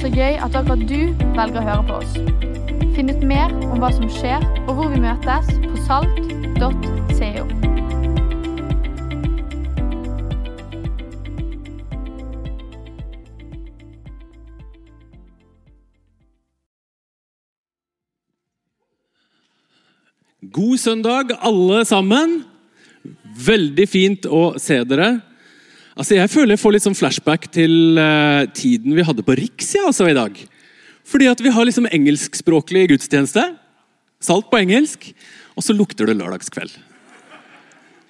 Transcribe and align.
Så 0.00 0.08
gøy 0.08 0.38
at 0.40 0.54
akkurat 0.56 0.80
du 0.88 1.12
velger 1.36 1.60
å 1.60 1.64
høre 1.66 1.82
på 1.84 1.96
oss. 2.00 2.14
Finn 2.96 3.12
ut 3.12 3.20
mer 3.20 3.52
om 3.68 3.82
hva 3.82 3.90
som 3.92 4.08
skjer, 4.08 4.40
og 4.64 4.78
hvor 4.78 4.88
vi 4.88 5.02
møtes 5.02 5.50
på 5.60 5.76
salt.co. 5.84 7.44
God 20.48 20.78
søndag, 20.80 21.36
alle 21.44 21.84
sammen. 21.84 22.38
Veldig 23.36 23.84
fint 23.88 24.24
å 24.24 24.54
se 24.56 24.80
dere. 24.88 25.18
Altså, 26.00 26.16
Jeg 26.16 26.32
føler 26.32 26.54
jeg 26.54 26.62
får 26.62 26.72
litt 26.72 26.84
sånn 26.86 26.96
flashback 26.96 27.42
til 27.52 27.98
uh, 28.00 28.48
tiden 28.56 28.94
vi 28.96 29.04
hadde 29.04 29.24
på 29.24 29.34
Riks 29.36 29.74
ja, 29.76 29.84
altså, 29.90 30.06
i 30.08 30.16
dag. 30.16 30.38
Fordi 31.04 31.26
at 31.28 31.40
vi 31.44 31.52
har 31.52 31.66
liksom 31.68 31.90
engelskspråklig 31.92 32.86
gudstjeneste. 32.94 33.42
Salt 34.24 34.48
på 34.48 34.62
engelsk. 34.62 35.10
Og 35.58 35.66
så 35.66 35.76
lukter 35.76 36.08
det 36.08 36.16
lørdagskveld. 36.16 36.72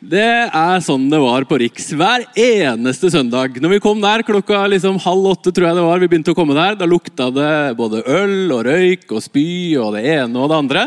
Det 0.00 0.22
er 0.22 0.84
sånn 0.84 1.08
det 1.10 1.18
var 1.20 1.44
på 1.50 1.58
Riks 1.60 1.90
hver 1.98 2.28
eneste 2.38 3.10
søndag. 3.10 3.58
Når 3.58 3.74
vi 3.74 3.82
kom 3.82 3.98
der 4.00 4.22
klokka 4.24 4.62
liksom 4.70 5.00
halv 5.02 5.32
åtte, 5.32 5.50
tror 5.50 5.68
jeg 5.68 5.80
det 5.80 5.88
var, 5.88 5.98
vi 5.98 6.10
begynte 6.12 6.32
å 6.32 6.38
komme 6.38 6.54
der, 6.56 6.78
da 6.78 6.86
lukta 6.88 7.26
det 7.34 7.50
både 7.80 8.04
øl 8.06 8.54
og 8.54 8.62
røyk 8.70 9.10
og 9.10 9.24
spy 9.26 9.50
og 9.82 9.98
det 9.98 10.06
ene 10.14 10.38
og 10.38 10.46
det 10.52 10.60
andre. 10.62 10.86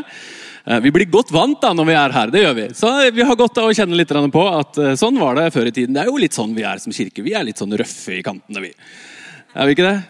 Eh, 0.66 0.80
Vi 0.80 0.92
blir 0.92 1.10
godt 1.12 1.32
vant 1.32 1.60
da 1.62 1.74
når 1.76 1.86
vi 1.90 1.96
er 1.98 2.16
her. 2.16 2.32
det 2.32 2.44
gjør 2.44 2.56
Vi 2.56 2.68
Så 2.74 3.12
vi 3.12 3.24
har 3.24 3.36
godt 3.36 3.58
av 3.58 3.70
å 3.70 3.76
kjenne 3.76 3.96
litt 3.98 4.08
på 4.10 4.44
at 4.60 4.78
eh, 4.78 4.96
sånn 4.96 5.20
var 5.20 5.36
det 5.36 5.52
før 5.54 5.68
i 5.68 5.72
tiden. 5.72 5.94
Det 5.94 6.02
er 6.02 6.06
jo 6.12 6.18
litt 6.18 6.34
sånn 6.34 6.56
vi 6.56 6.64
er 6.64 6.78
som 6.80 6.92
kirke. 6.92 7.24
Vi 7.24 7.34
er 7.34 7.44
litt 7.44 7.58
sånn 7.58 7.76
røffe 7.76 8.20
i 8.20 8.24
kantene, 8.24 8.62
vi. 8.62 8.74
Er 9.56 9.66
vi 9.68 9.76
ikke 9.76 9.90
det? 9.90 10.04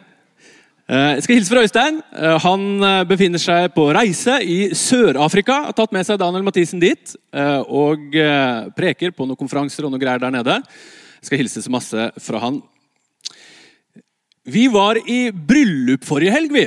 Eh, 0.89 1.15
Jeg 1.15 1.23
skal 1.23 1.35
hilse 1.35 1.49
fra 1.49 1.63
Øystein. 1.63 2.03
Eh, 2.13 2.39
Han 2.39 2.83
eh, 2.83 3.03
befinner 3.03 3.39
seg 3.39 3.73
på 3.73 3.91
reise 3.93 4.41
i 4.43 4.69
Sør-Afrika. 4.73 5.65
Har 5.65 5.73
tatt 5.73 5.91
med 5.91 6.05
seg 6.05 6.19
Daniel 6.19 6.43
Mathisen 6.43 6.79
dit 6.79 7.15
eh, 7.33 7.61
og 7.65 8.13
eh, 8.15 8.69
preker 8.77 9.11
på 9.11 9.25
noen 9.25 9.39
konferanser 9.39 9.85
og 9.85 9.91
noe 9.91 9.99
greier 9.99 10.19
der 10.21 10.31
nede. 10.31 10.61
Jeg 11.23 11.25
skal 11.31 11.37
hilse 11.39 11.63
så 11.63 11.71
masse 11.71 12.11
fra 12.19 12.39
han. 12.43 12.61
Vi 14.45 14.67
var 14.67 14.99
i 15.07 15.31
bryllup 15.31 16.03
forrige 16.03 16.33
helg, 16.35 16.51
vi 16.51 16.65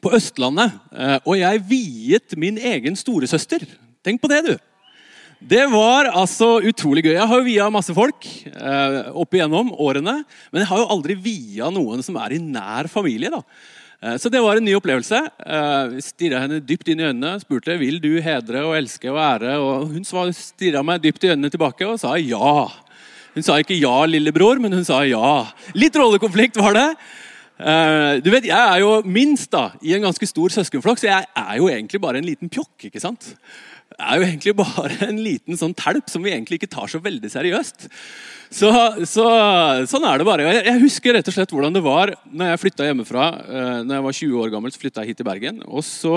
på 0.00 0.12
Østlandet, 0.16 0.76
eh, 0.96 1.18
og 1.24 1.36
jeg 1.36 1.62
viet 1.68 2.36
min 2.40 2.56
egen 2.56 2.96
storesøster. 2.96 3.66
Tenk 4.04 4.22
på 4.22 4.30
det, 4.32 4.42
du. 4.46 4.54
Det 5.40 5.62
var 5.72 6.10
altså 6.12 6.58
utrolig 6.68 7.06
gøy. 7.06 7.14
Jeg 7.14 7.28
har 7.28 7.38
jo 7.40 7.46
via 7.46 7.66
masse 7.72 7.94
folk 7.96 8.26
eh, 8.50 8.96
opp 9.16 9.36
igjennom 9.36 9.72
årene, 9.72 10.18
men 10.52 10.60
jeg 10.62 10.68
har 10.68 10.82
jo 10.82 10.88
aldri 10.92 11.16
via 11.16 11.70
noen 11.72 12.04
som 12.04 12.18
er 12.20 12.36
i 12.36 12.40
nær 12.44 12.88
familie. 12.92 13.32
da. 13.32 13.40
Eh, 14.02 14.16
Så 14.20 14.28
det 14.32 14.42
var 14.44 14.56
en 14.56 14.64
ny 14.64 14.74
opplevelse. 14.76 15.20
Eh, 15.40 15.96
stirra 16.04 16.42
henne 16.44 16.60
dypt 16.60 16.92
inn 16.92 17.00
i 17.00 17.08
øynene 17.08 17.40
spurte 17.40 17.78
vil 17.80 17.96
du 18.00 18.20
hedre 18.20 18.66
og 18.68 18.76
elske 18.76 19.08
og 19.08 19.16
ære. 19.16 19.56
Og 19.60 19.88
hun 19.94 20.04
stirra 20.36 20.84
meg 20.84 21.00
dypt 21.00 21.24
i 21.24 21.32
øynene 21.32 21.52
tilbake 21.52 21.88
og 21.88 22.00
sa 22.00 22.16
ja. 22.20 22.68
Hun 23.32 23.46
sa 23.46 23.56
ikke 23.62 23.80
ja, 23.80 24.04
lillebror, 24.04 24.60
men 24.60 24.72
hun 24.76 24.84
sa 24.84 25.04
ja. 25.08 25.46
Litt 25.72 25.96
rollekonflikt 25.96 26.56
var 26.60 26.76
det. 26.76 26.88
Eh, 27.60 28.20
du 28.24 28.30
vet, 28.32 28.46
Jeg 28.48 28.56
er 28.56 28.80
jo 28.80 29.02
minst 29.04 29.50
da, 29.52 29.70
i 29.84 29.92
en 29.96 30.06
ganske 30.06 30.26
stor 30.28 30.52
søskenflokk, 30.54 31.00
så 31.00 31.10
jeg 31.10 31.28
er 31.36 31.58
jo 31.58 31.68
egentlig 31.68 32.00
bare 32.00 32.20
en 32.20 32.28
liten 32.28 32.48
pjokk. 32.48 32.88
ikke 32.88 33.02
sant? 33.02 33.34
Jeg 33.90 34.06
er 34.06 34.20
jo 34.20 34.26
egentlig 34.28 34.54
bare 34.56 34.96
en 35.10 35.18
liten 35.20 35.58
sånn 35.60 35.74
telp 35.76 36.08
som 36.08 36.22
vi 36.24 36.32
egentlig 36.32 36.60
ikke 36.60 36.70
tar 36.72 36.88
så 36.88 37.02
veldig 37.02 37.28
seriøst. 37.28 37.88
Så, 38.50 38.70
så 39.06 39.26
Sånn 39.86 40.06
er 40.08 40.18
det 40.18 40.26
bare. 40.26 40.46
Jeg, 40.46 40.64
jeg 40.66 40.82
husker 40.82 41.14
rett 41.14 41.28
og 41.28 41.36
slett 41.36 41.52
hvordan 41.54 41.76
det 41.76 41.82
var 41.84 42.14
når 42.30 42.54
jeg 42.54 42.62
flytta 42.64 42.88
hjemmefra. 42.88 43.26
Uh, 43.44 43.76
når 43.84 43.94
jeg 43.94 44.06
var 44.06 44.16
20 44.20 44.40
år 44.44 44.54
gammel, 44.54 44.72
så 44.72 44.82
flytta 44.82 45.04
jeg 45.04 45.12
hit 45.12 45.20
til 45.20 45.28
Bergen. 45.28 45.60
Og 45.68 45.84
så, 45.86 46.16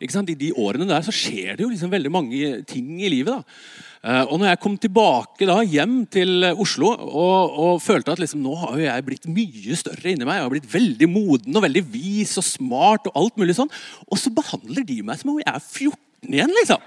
ikke 0.00 0.16
sant, 0.16 0.30
I 0.32 0.38
de 0.38 0.54
årene 0.54 0.88
der 0.88 1.04
så 1.04 1.12
skjer 1.12 1.56
det 1.56 1.66
jo 1.66 1.72
liksom 1.72 1.92
veldig 1.92 2.14
mange 2.14 2.54
ting 2.68 2.94
i 3.02 3.12
livet. 3.12 3.42
da. 3.42 3.95
Eh, 4.06 4.22
og 4.30 4.38
når 4.38 4.52
jeg 4.52 4.60
kom 4.62 4.76
tilbake 4.78 5.48
da, 5.48 5.56
hjem 5.66 5.96
til 6.06 6.44
Oslo 6.52 6.92
og, 6.94 7.56
og 7.58 7.80
følte 7.82 8.14
at 8.14 8.20
liksom, 8.22 8.44
nå 8.44 8.54
har 8.60 8.78
jeg 8.84 9.06
blitt 9.08 9.24
mye 9.26 9.78
større 9.78 10.12
inni 10.12 10.22
meg, 10.28 10.38
jeg 10.38 10.46
har 10.46 10.52
blitt 10.52 10.68
veldig 10.70 11.08
moden 11.10 11.58
og 11.58 11.64
veldig 11.64 11.82
vis 11.90 12.36
og 12.38 12.46
smart, 12.46 13.08
og 13.10 13.18
alt 13.18 13.40
mulig 13.40 13.56
sånn, 13.58 13.72
og 14.06 14.20
så 14.22 14.30
behandler 14.34 14.86
de 14.86 15.00
meg 15.02 15.18
som 15.18 15.32
om 15.32 15.40
jeg 15.42 15.50
er 15.50 15.58
14 15.64 16.36
igjen. 16.36 16.54
liksom. 16.60 16.84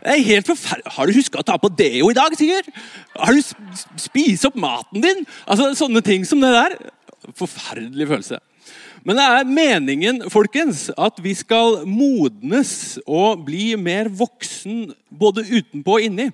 Det 0.00 0.12
er 0.12 0.26
helt. 0.28 0.52
Har 0.96 1.08
du 1.08 1.16
huska 1.16 1.40
å 1.40 1.46
ta 1.46 1.56
på 1.60 1.72
deo 1.76 2.10
i 2.12 2.16
dag, 2.16 2.36
Sigurd? 2.36 2.68
Har 3.16 3.36
du 3.36 3.40
spist 4.00 4.46
opp 4.48 4.56
maten 4.60 5.04
din? 5.04 5.24
Altså, 5.44 5.72
Sånne 5.76 6.04
ting 6.04 6.24
som 6.28 6.40
det 6.44 6.52
der. 6.54 6.76
Forferdelig 7.36 8.08
følelse. 8.08 8.40
Men 9.04 9.16
det 9.16 9.24
er 9.24 9.48
meningen 9.48 10.22
folkens, 10.32 10.90
at 10.92 11.20
vi 11.24 11.32
skal 11.36 11.82
modnes 11.88 12.98
og 13.06 13.46
bli 13.48 13.72
mer 13.80 14.12
voksen 14.12 14.90
både 15.08 15.46
utenpå 15.48 15.96
og 15.96 16.08
inni. 16.08 16.28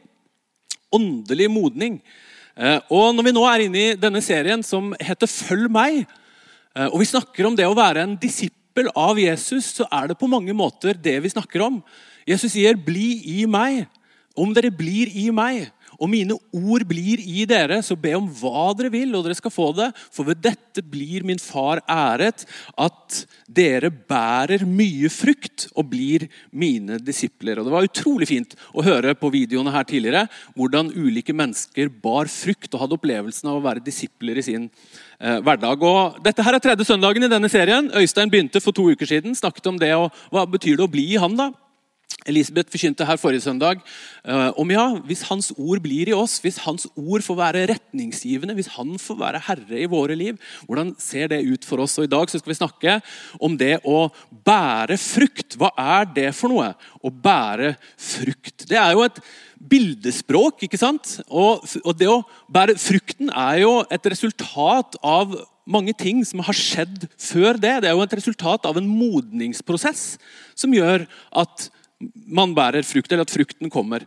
Åndelig 0.95 1.49
modning. 1.51 2.01
Eh, 2.57 2.81
Og 2.91 3.15
Når 3.15 3.25
vi 3.27 3.33
nå 3.33 3.45
er 3.51 3.65
inne 3.67 3.83
i 3.83 3.97
denne 3.99 4.23
serien 4.23 4.63
som 4.65 4.95
heter 5.01 5.27
Følg 5.27 5.71
meg, 5.71 6.07
eh, 6.77 6.87
og 6.87 7.01
vi 7.01 7.11
snakker 7.11 7.47
om 7.47 7.57
det 7.57 7.67
å 7.67 7.77
være 7.77 8.03
en 8.03 8.17
disippel 8.17 8.89
av 8.95 9.19
Jesus, 9.19 9.75
så 9.77 9.87
er 9.91 10.09
det 10.09 10.19
på 10.19 10.29
mange 10.29 10.55
måter 10.55 10.95
det 10.95 11.23
vi 11.23 11.33
snakker 11.33 11.65
om. 11.67 11.83
Jesus 12.27 12.53
sier 12.53 12.75
'bli 12.75 13.41
i 13.41 13.47
meg'. 13.47 13.87
Om 14.37 14.53
dere 14.53 14.71
blir 14.71 15.09
i 15.17 15.31
meg, 15.31 15.71
og 15.97 16.11
mine 16.13 16.37
ord 16.57 16.85
blir 16.89 17.21
i 17.23 17.45
dere, 17.49 17.81
så 17.85 17.97
be 17.99 18.15
om 18.19 18.29
hva 18.41 18.71
dere 18.77 18.93
vil, 18.93 19.15
og 19.17 19.25
dere 19.27 19.37
skal 19.39 19.55
få 19.55 19.71
det. 19.77 19.91
For 20.13 20.29
ved 20.29 20.43
dette 20.45 20.85
blir 20.85 21.25
min 21.27 21.41
far 21.41 21.83
æret, 21.89 22.45
at 22.77 23.23
dere 23.49 23.91
bærer 23.91 24.67
mye 24.69 25.11
frukt 25.13 25.69
og 25.75 25.91
blir 25.93 26.27
mine 26.51 27.01
disipler. 27.03 27.59
Og 27.59 27.69
Det 27.69 27.75
var 27.75 27.89
utrolig 27.89 28.29
fint 28.31 28.57
å 28.75 28.85
høre 28.87 29.17
på 29.19 29.33
videoene 29.33 29.75
her 29.75 29.87
tidligere 29.89 30.27
hvordan 30.57 30.93
ulike 30.95 31.35
mennesker 31.37 31.91
bar 32.03 32.31
frukt 32.31 32.73
og 32.75 32.83
hadde 32.83 32.99
opplevelsen 32.99 33.51
av 33.51 33.61
å 33.61 33.65
være 33.65 33.85
disipler 33.85 34.41
i 34.41 34.47
sin 34.47 34.69
eh, 35.21 35.39
hverdag. 35.41 35.83
Og 35.83 36.21
dette 36.25 36.45
her 36.45 36.57
er 36.57 36.65
tredje 36.65 36.89
søndagen 36.89 37.27
i 37.27 37.33
denne 37.33 37.51
serien. 37.53 37.91
Øystein 37.97 38.33
begynte 38.33 38.63
for 38.63 38.77
to 38.77 38.91
uker 38.93 39.09
siden. 39.09 39.35
snakket 39.35 39.73
om 39.73 39.79
det, 39.81 39.95
og 39.97 40.13
Hva 40.33 40.47
betyr 40.49 40.77
det 40.77 40.87
å 40.87 40.93
bli 40.93 41.15
han, 41.21 41.37
da? 41.39 41.53
Elisabeth 42.27 42.73
forkynte 42.73 43.07
her 43.07 43.19
forrige 43.21 43.45
søndag 43.45 43.81
eh, 44.25 44.51
om 44.59 44.71
ja, 44.73 44.87
hvis 45.07 45.25
Hans 45.29 45.53
ord 45.57 45.83
blir 45.85 46.11
i 46.11 46.17
oss, 46.17 46.39
hvis 46.43 46.61
Hans 46.65 46.89
ord 46.95 47.25
får 47.27 47.39
være 47.39 47.65
retningsgivende, 47.73 48.57
hvis 48.59 48.73
Han 48.77 48.97
får 49.01 49.21
være 49.21 49.43
herre 49.49 49.81
i 49.81 49.89
våre 49.91 50.17
liv, 50.19 50.39
hvordan 50.67 50.95
ser 51.03 51.31
det 51.33 51.43
ut 51.47 51.67
for 51.67 51.85
oss? 51.85 51.97
Og 52.01 52.09
I 52.09 52.13
dag 52.13 52.31
skal 52.31 52.53
vi 52.53 52.59
snakke 52.59 52.99
om 53.41 53.57
det 53.59 53.77
å 53.87 54.07
bære 54.47 54.99
frukt. 55.01 55.59
Hva 55.59 55.73
er 55.79 56.07
det 56.17 56.31
for 56.37 56.53
noe? 56.53 56.73
Å 56.77 57.11
bære 57.11 57.75
frukt. 57.95 58.67
Det 58.69 58.79
er 58.81 58.95
jo 58.97 59.05
et 59.07 59.21
bildespråk, 59.57 60.67
ikke 60.67 60.81
sant? 60.81 61.19
Og 61.29 61.93
det 61.99 62.09
å 62.11 62.23
bære 62.53 62.77
frukten 62.81 63.31
er 63.33 63.63
jo 63.65 63.77
et 63.93 64.11
resultat 64.13 64.99
av 65.03 65.37
mange 65.67 65.95
ting 65.99 66.23
som 66.27 66.43
har 66.47 66.57
skjedd 66.57 67.09
før 67.19 67.59
det. 67.59 67.75
Det 67.83 67.91
er 67.91 67.97
jo 67.97 68.05
et 68.05 68.19
resultat 68.19 68.69
av 68.69 68.79
en 68.79 68.87
modningsprosess 68.87 70.15
som 70.59 70.75
gjør 70.75 71.09
at 71.43 71.69
man 72.27 72.55
bærer 72.57 72.85
frukt, 72.87 73.13
eller 73.13 73.27
at 73.27 73.33
frukten 73.33 73.73
kommer. 73.73 74.07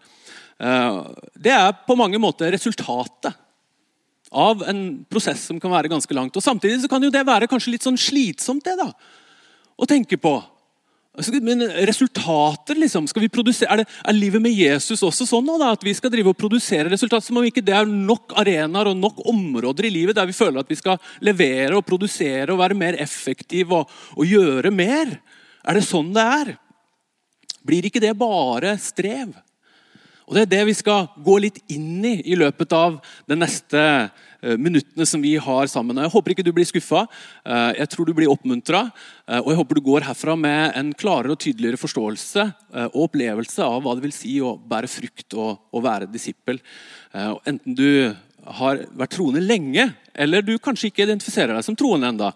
Eh, 0.60 1.04
Det 1.40 1.52
er 1.52 1.72
på 1.88 1.98
mange 1.98 2.20
måter 2.20 2.52
resultatet 2.52 3.34
av 4.32 4.62
en 4.70 5.06
prosess 5.10 5.48
som 5.50 5.60
kan 5.60 5.72
være 5.72 5.90
ganske 5.90 6.14
langt. 6.14 6.36
Og 6.36 6.44
Samtidig 6.44 6.82
så 6.84 6.90
kan 6.90 7.02
jo 7.02 7.10
det 7.10 7.26
være 7.26 7.48
kanskje 7.50 7.74
litt 7.74 7.86
sånn 7.86 7.98
slitsomt 7.98 8.64
det 8.64 8.78
da, 8.78 8.92
å 9.80 9.88
tenke 9.90 10.18
på. 10.18 10.38
Altså, 11.18 11.34
Men 11.42 11.66
resultater, 11.90 12.78
liksom, 12.78 13.08
skal 13.10 13.24
vi 13.26 13.32
produsere, 13.34 13.72
er, 13.74 13.82
det, 13.82 13.88
er 14.06 14.14
livet 14.14 14.42
med 14.42 14.54
Jesus 14.54 15.02
også 15.02 15.26
sånn 15.26 15.46
nå, 15.46 15.58
da, 15.58 15.72
at 15.74 15.84
vi 15.84 15.96
skal 15.98 16.12
drive 16.14 16.32
og 16.32 16.38
produsere 16.38 16.92
resultater? 16.92 17.26
Som 17.26 17.42
om 17.42 17.48
ikke 17.48 17.66
det 17.66 17.74
er 17.76 17.90
nok 17.90 18.38
arenaer 18.38 18.92
og 18.92 19.00
nok 19.00 19.26
områder 19.28 19.90
i 19.90 19.94
livet 19.98 20.16
der 20.16 20.30
vi 20.30 20.38
føler 20.38 20.62
at 20.62 20.70
vi 20.70 20.78
skal 20.80 21.02
levere 21.26 21.76
og 21.76 21.86
produsere 21.88 22.54
og 22.54 22.62
være 22.62 22.78
mer 22.78 23.00
effektive 23.02 23.82
og, 23.82 24.00
og 24.16 24.30
gjøre 24.30 24.72
mer? 24.72 25.18
Er 25.66 25.80
det 25.80 25.88
sånn 25.90 26.14
det 26.16 26.24
er? 26.24 26.54
Blir 27.66 27.86
ikke 27.90 28.02
det 28.04 28.16
bare 28.18 28.78
strev? 28.82 29.36
Og 30.30 30.36
Det 30.38 30.42
er 30.44 30.50
det 30.52 30.66
vi 30.68 30.74
skal 30.78 31.08
gå 31.26 31.40
litt 31.42 31.58
inn 31.74 32.04
i 32.06 32.20
i 32.22 32.36
løpet 32.38 32.70
av 32.78 33.00
de 33.26 33.34
neste 33.34 33.80
eh, 33.82 34.58
minuttene 34.62 35.08
som 35.10 35.24
vi 35.26 35.32
har 35.42 35.66
sammen. 35.66 35.98
Jeg 35.98 36.14
håper 36.14 36.36
ikke 36.36 36.46
du 36.46 36.52
blir 36.54 36.70
skuffa. 36.70 37.08
Eh, 37.42 37.80
Jeg 37.82 37.90
tror 37.90 38.06
du 38.06 38.14
blir 38.14 38.30
oppmuntra. 38.30 38.92
Og 39.42 39.50
jeg 39.50 39.58
håper 39.58 39.80
du 39.80 39.82
går 39.88 40.06
herfra 40.06 40.36
med 40.38 40.78
en 40.78 40.94
klarere 40.94 41.34
og 41.34 41.42
tydeligere 41.42 41.82
forståelse 41.82 42.46
eh, 42.46 42.88
og 42.94 43.10
opplevelse 43.10 43.66
av 43.66 43.82
hva 43.82 43.98
det 43.98 44.06
vil 44.06 44.14
si 44.14 44.38
å 44.38 44.54
bære 44.54 44.94
frukt 44.94 45.34
og, 45.34 45.66
å 45.74 45.82
være 45.82 46.12
disippel. 46.14 46.62
Eh, 47.10 47.34
Enten 47.50 47.74
du 47.74 48.14
har 48.46 48.86
vært 49.02 49.18
troende 49.18 49.42
lenge, 49.42 49.90
eller 50.14 50.46
du 50.46 50.60
kanskje 50.62 50.92
ikke 50.92 51.10
identifiserer 51.10 51.58
deg 51.58 51.66
som 51.66 51.76
troende 51.78 52.08
enda, 52.08 52.30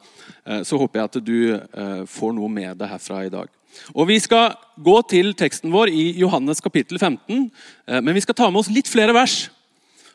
så 0.68 0.78
håper 0.78 1.00
jeg 1.00 1.10
at 1.10 1.20
du 1.24 1.38
eh, 1.56 2.02
får 2.10 2.34
noe 2.36 2.50
med 2.52 2.76
deg 2.78 2.92
herfra 2.92 3.22
i 3.26 3.32
dag. 3.34 3.48
Og 3.94 4.08
Vi 4.08 4.20
skal 4.20 4.56
gå 4.78 4.96
til 5.10 5.34
teksten 5.38 5.72
vår 5.74 5.92
i 5.92 6.06
Johannes 6.20 6.62
kapittel 6.64 7.00
15, 7.00 7.52
eh, 7.88 8.02
men 8.02 8.14
vi 8.14 8.22
skal 8.22 8.36
ta 8.36 8.50
med 8.50 8.64
oss 8.64 8.72
litt 8.74 8.88
flere 8.88 9.14
vers 9.14 9.50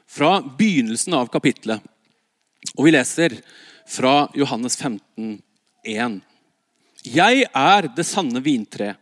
fra 0.08 0.38
begynnelsen 0.40 1.14
av 1.14 1.28
kapittelet. 1.32 1.82
Og 2.76 2.88
vi 2.88 2.94
leser 2.94 3.36
fra 3.88 4.28
Johannes 4.36 4.76
15, 4.76 5.38
1. 5.84 6.20
Jeg 7.08 7.46
er 7.46 7.88
det 7.94 8.06
sanne 8.06 8.42
vintre, 8.44 8.96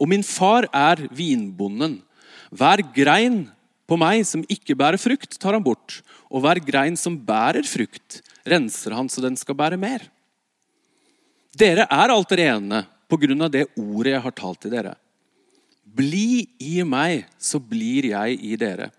og 0.00 0.08
min 0.10 0.24
far 0.26 0.66
er 0.74 1.06
vinbonden. 1.14 2.00
Hver 2.50 2.82
grein 2.94 3.44
på 3.88 3.98
meg 4.00 4.24
som 4.26 4.42
ikke 4.50 4.76
bærer 4.78 5.00
frukt, 5.00 5.36
tar 5.38 5.56
han 5.56 5.64
bort, 5.64 6.00
og 6.30 6.44
hver 6.44 6.60
grein 6.62 6.96
som 6.98 7.18
bærer 7.18 7.66
frukt, 7.66 8.20
renser 8.46 8.94
han 8.96 9.10
så 9.10 9.22
den 9.22 9.38
skal 9.38 9.58
bære 9.58 9.78
mer. 9.80 10.06
Dere 11.58 11.86
er 11.90 12.12
alt 12.14 12.32
rene 12.38 12.84
av 13.12 13.50
det 13.50 13.66
ordet 13.76 14.14
jeg 14.14 14.22
har 14.24 14.36
talt 14.36 14.60
til 14.60 14.74
dere. 14.74 14.94
Bli 15.84 16.46
i 16.62 16.82
meg, 16.86 17.26
så 17.38 17.58
blir 17.58 18.10
jeg 18.12 18.38
i 18.42 18.56
dere. 18.56 18.90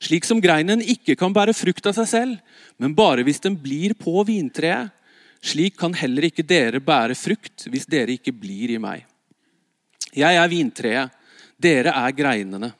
Slik 0.00 0.26
som 0.28 0.40
greinen 0.40 0.82
ikke 0.84 1.16
kan 1.16 1.32
bære 1.32 1.54
frukt 1.56 1.86
av 1.88 1.96
seg 1.96 2.08
selv, 2.08 2.38
men 2.76 2.94
bare 2.94 3.24
hvis 3.24 3.40
den 3.40 3.56
blir 3.56 3.94
på 3.96 4.24
vintreet, 4.28 4.92
slik 5.40 5.76
kan 5.78 5.94
heller 5.94 6.28
ikke 6.28 6.44
dere 6.44 6.80
bære 6.82 7.14
frukt 7.16 7.68
hvis 7.70 7.86
dere 7.88 8.16
ikke 8.16 8.34
blir 8.34 8.74
i 8.74 8.80
meg. 8.82 9.04
Jeg 10.16 10.36
er 10.36 10.52
vintreet, 10.52 11.12
dere 11.60 11.92
er 11.96 12.12
greinene. 12.16 12.72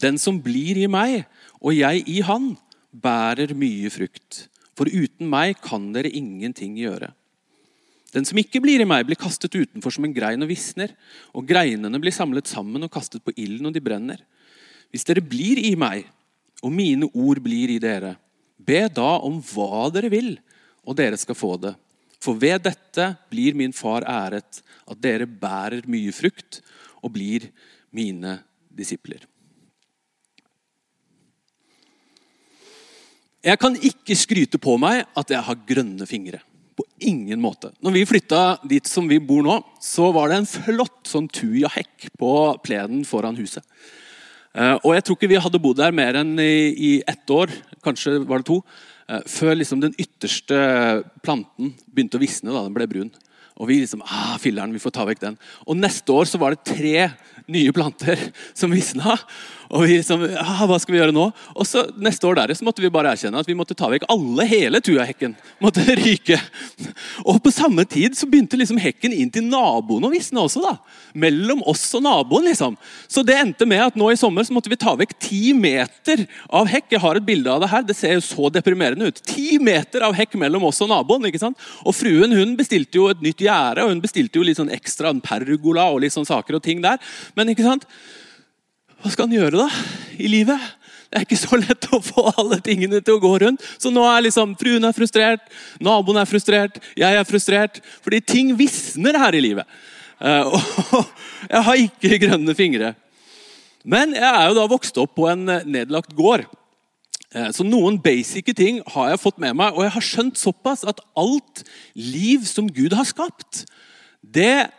Den 0.00 0.18
som 0.18 0.40
blir 0.42 0.78
i 0.78 0.88
meg, 0.90 1.24
og 1.62 1.74
jeg 1.74 2.02
i 2.10 2.20
han, 2.26 2.54
bærer 2.94 3.54
mye 3.58 3.90
frukt. 3.90 4.46
For 4.78 4.90
uten 4.90 5.26
meg 5.30 5.58
kan 5.62 5.92
dere 5.94 6.10
ingenting 6.10 6.76
gjøre. 6.78 7.12
Den 8.14 8.26
som 8.28 8.38
ikke 8.38 8.62
blir 8.62 8.82
i 8.82 8.86
meg, 8.86 9.06
blir 9.08 9.18
kastet 9.18 9.56
utenfor 9.56 9.90
som 9.94 10.06
en 10.06 10.14
grein 10.14 10.42
og 10.44 10.50
visner. 10.50 10.92
Og 11.34 11.46
greinene 11.48 11.98
blir 12.00 12.14
samlet 12.14 12.50
sammen 12.50 12.86
og 12.86 12.92
kastet 12.94 13.24
på 13.26 13.34
ilden, 13.34 13.66
og 13.66 13.74
de 13.74 13.82
brenner. 13.82 14.20
Hvis 14.94 15.06
dere 15.08 15.24
blir 15.24 15.58
i 15.58 15.74
meg, 15.78 16.06
og 16.62 16.72
mine 16.72 17.08
ord 17.10 17.42
blir 17.42 17.74
i 17.74 17.80
dere, 17.82 18.14
be 18.56 18.86
da 18.86 19.16
om 19.26 19.40
hva 19.42 19.88
dere 19.92 20.12
vil, 20.12 20.36
og 20.86 20.96
dere 20.96 21.18
skal 21.18 21.36
få 21.36 21.56
det. 21.60 21.74
For 22.22 22.38
ved 22.40 22.62
dette 22.64 23.10
blir 23.28 23.58
min 23.58 23.74
far 23.74 24.06
æret, 24.08 24.62
at 24.62 25.02
dere 25.02 25.26
bærer 25.26 25.84
mye 25.90 26.14
frukt 26.14 26.62
og 27.02 27.12
blir 27.18 27.50
mine 27.92 28.38
disipler. 28.72 29.26
Jeg 33.44 33.60
kan 33.60 33.74
ikke 33.76 34.16
skryte 34.16 34.56
på 34.62 34.78
meg 34.80 35.02
at 35.12 35.34
jeg 35.34 35.44
har 35.44 35.64
grønne 35.68 36.06
fingre. 36.08 36.40
På 36.74 36.86
ingen 36.98 37.38
måte. 37.42 37.70
Når 37.84 37.94
vi 37.94 38.06
flytta 38.08 38.40
dit 38.66 38.88
som 38.90 39.06
vi 39.10 39.20
bor 39.22 39.44
nå, 39.46 39.60
så 39.82 40.08
var 40.14 40.30
det 40.30 40.40
en 40.40 40.48
flott 40.48 41.06
sånn 41.06 41.28
tujahekk 41.30 42.08
på 42.18 42.32
plenen 42.66 43.04
foran 43.06 43.38
huset. 43.38 43.62
Eh, 44.54 44.74
og 44.80 44.94
jeg 44.94 45.04
tror 45.06 45.18
ikke 45.18 45.30
vi 45.30 45.42
hadde 45.44 45.60
bodd 45.62 45.78
der 45.82 45.94
mer 45.94 46.18
enn 46.20 46.34
i, 46.38 46.96
ett 47.06 47.30
år, 47.30 47.52
kanskje 47.84 48.20
var 48.26 48.42
det 48.42 48.48
to, 48.50 48.60
eh, 49.08 49.22
før 49.26 49.54
liksom 49.58 49.82
den 49.82 49.94
ytterste 49.98 50.58
planten 51.22 51.74
begynte 51.86 52.18
å 52.18 52.22
visne. 52.22 52.50
da 52.50 52.64
Den 52.66 52.74
ble 52.74 52.90
brun. 52.90 53.14
Og 53.54 53.68
vi 53.70 53.78
liksom 53.78 54.02
ah, 54.02 54.34
filleren, 54.42 54.74
vi 54.74 54.82
får 54.82 54.94
ta 54.96 55.04
vekk 55.06 55.20
den. 55.22 55.38
Og 55.66 55.78
neste 55.78 56.10
år 56.10 56.26
så 56.26 56.40
var 56.42 56.54
det 56.54 56.66
tre 56.66 57.10
nye 57.50 57.72
planter 57.72 58.18
som 58.56 58.72
visna. 58.72 59.18
Og 59.74 59.86
vi 59.88 59.96
liksom, 59.98 60.22
ah, 60.38 60.62
hva 60.68 60.76
skal 60.80 60.94
vi 60.94 61.00
gjøre 61.00 61.14
nå? 61.14 61.24
Og 61.56 61.66
så 61.66 61.84
Neste 62.04 62.26
år 62.28 62.36
der, 62.36 62.52
så 62.56 62.66
måtte 62.66 62.82
vi 62.82 62.90
bare 62.92 63.14
erkjenne 63.14 63.40
at 63.40 63.48
vi 63.48 63.56
måtte 63.56 63.74
ta 63.76 63.88
vekk 63.90 64.04
alle, 64.12 64.44
hele 64.48 64.80
tuahekken. 64.84 65.34
måtte 65.62 65.82
ryke. 66.04 66.36
Og 67.24 67.40
på 67.42 67.52
samme 67.54 67.84
tid 67.88 68.16
så 68.18 68.28
begynte 68.30 68.58
liksom 68.60 68.78
hekken 68.82 69.14
inn 69.16 69.30
til 69.32 69.46
naboen 69.48 70.04
å 70.04 70.12
visne 70.12 70.42
også. 70.42 70.62
da. 70.64 70.74
Mellom 71.24 71.62
oss 71.70 71.86
og 71.96 72.04
naboen. 72.04 72.48
liksom. 72.50 72.76
Så 73.08 73.24
det 73.26 73.38
endte 73.40 73.66
med 73.68 73.82
at 73.86 73.98
nå 73.98 74.10
i 74.12 74.18
sommer 74.20 74.44
så 74.44 74.54
måtte 74.54 74.70
vi 74.72 74.78
ta 74.80 74.94
vekk 74.98 75.16
ti 75.22 75.54
meter 75.56 76.26
av 76.48 76.68
hekk. 76.70 76.92
Jeg 76.94 77.02
har 77.04 77.20
et 77.20 77.26
bilde 77.26 77.50
av 77.50 77.64
det 77.64 77.70
her. 77.72 77.86
Det 77.88 77.96
ser 77.98 78.16
jo 78.18 78.24
så 78.26 78.50
deprimerende 78.52 79.08
ut. 79.08 79.22
Ti 79.26 79.58
meter 79.62 80.06
av 80.06 80.16
hekk 80.18 80.36
mellom 80.40 80.68
oss 80.68 80.82
og 80.84 80.92
naboen. 80.92 81.30
ikke 81.30 81.42
sant? 81.42 81.60
Og 81.82 81.96
fruen 81.96 82.36
hun 82.36 82.54
bestilte 82.58 83.00
jo 83.00 83.08
et 83.12 83.22
nytt 83.24 83.42
gjerde, 83.46 83.86
og 83.86 83.94
hun 83.94 84.04
bestilte 84.04 84.38
jo 84.38 84.46
litt 84.46 84.60
sånn 84.60 84.72
ekstra 84.74 85.10
en 85.14 85.24
pergola 85.24 85.88
og 85.90 86.02
litt 86.04 86.14
sånn 86.14 86.28
saker 86.28 86.60
og 86.60 86.64
ting 86.66 86.84
der. 86.84 87.00
Men 87.36 87.50
ikke 87.52 87.66
sant? 87.66 87.86
Hva 89.02 89.12
skal 89.12 89.28
han 89.28 89.36
gjøre 89.36 89.60
da 89.60 89.68
i 90.16 90.30
livet? 90.30 90.60
Det 91.10 91.20
er 91.20 91.26
ikke 91.28 91.38
så 91.38 91.58
lett 91.60 91.86
å 91.94 92.00
få 92.02 92.24
alle 92.32 92.58
tingene 92.64 92.98
til 93.04 93.18
å 93.18 93.22
gå 93.22 93.32
rundt. 93.44 93.62
Så 93.78 93.92
nå 93.94 94.02
er 94.08 94.24
liksom 94.26 94.56
fruen 94.58 94.86
er 94.88 94.96
frustrert, 94.96 95.44
naboen 95.78 96.18
er 96.18 96.26
frustrert, 96.26 96.80
jeg 96.98 97.20
er 97.20 97.28
frustrert. 97.28 97.78
Fordi 98.02 98.22
ting 98.24 98.54
visner 98.58 99.18
her 99.22 99.36
i 99.36 99.42
livet. 99.44 99.68
Eh, 100.18 100.50
og 100.98 101.06
jeg 101.50 101.64
har 101.68 101.84
ikke 101.84 102.20
grønne 102.24 102.56
fingre. 102.58 102.94
Men 103.84 104.16
jeg 104.16 104.26
er 104.26 104.48
jo 104.48 104.58
da 104.58 104.66
vokst 104.70 104.98
opp 104.98 105.14
på 105.18 105.28
en 105.30 105.44
nedlagt 105.46 106.14
gård. 106.16 106.48
Eh, 107.34 107.50
så 107.54 107.66
noen 107.66 107.98
basic 108.02 108.50
ting 108.56 108.80
har 108.94 109.12
jeg 109.12 109.22
fått 109.22 109.40
med 109.42 109.56
meg, 109.58 109.74
og 109.74 109.84
jeg 109.84 109.94
har 109.96 110.06
skjønt 110.08 110.40
såpass 110.40 110.86
at 110.88 111.02
alt 111.18 111.64
liv 111.94 112.46
som 112.48 112.70
Gud 112.70 112.94
har 112.96 113.06
skapt, 113.08 113.66
det 114.24 114.70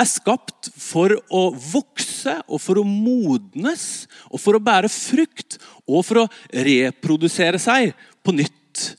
er 0.00 0.08
skapt 0.10 0.72
for 0.80 1.14
å 1.30 1.44
vokse 1.54 2.36
og 2.48 2.60
for 2.62 2.80
å 2.80 2.86
modnes 2.86 4.06
og 4.30 4.40
for 4.42 4.58
å 4.58 4.62
bære 4.62 4.90
frukt 4.90 5.58
og 5.86 6.02
for 6.06 6.24
å 6.24 6.30
reprodusere 6.66 7.60
seg 7.62 7.94
på 8.24 8.34
nytt. 8.34 8.94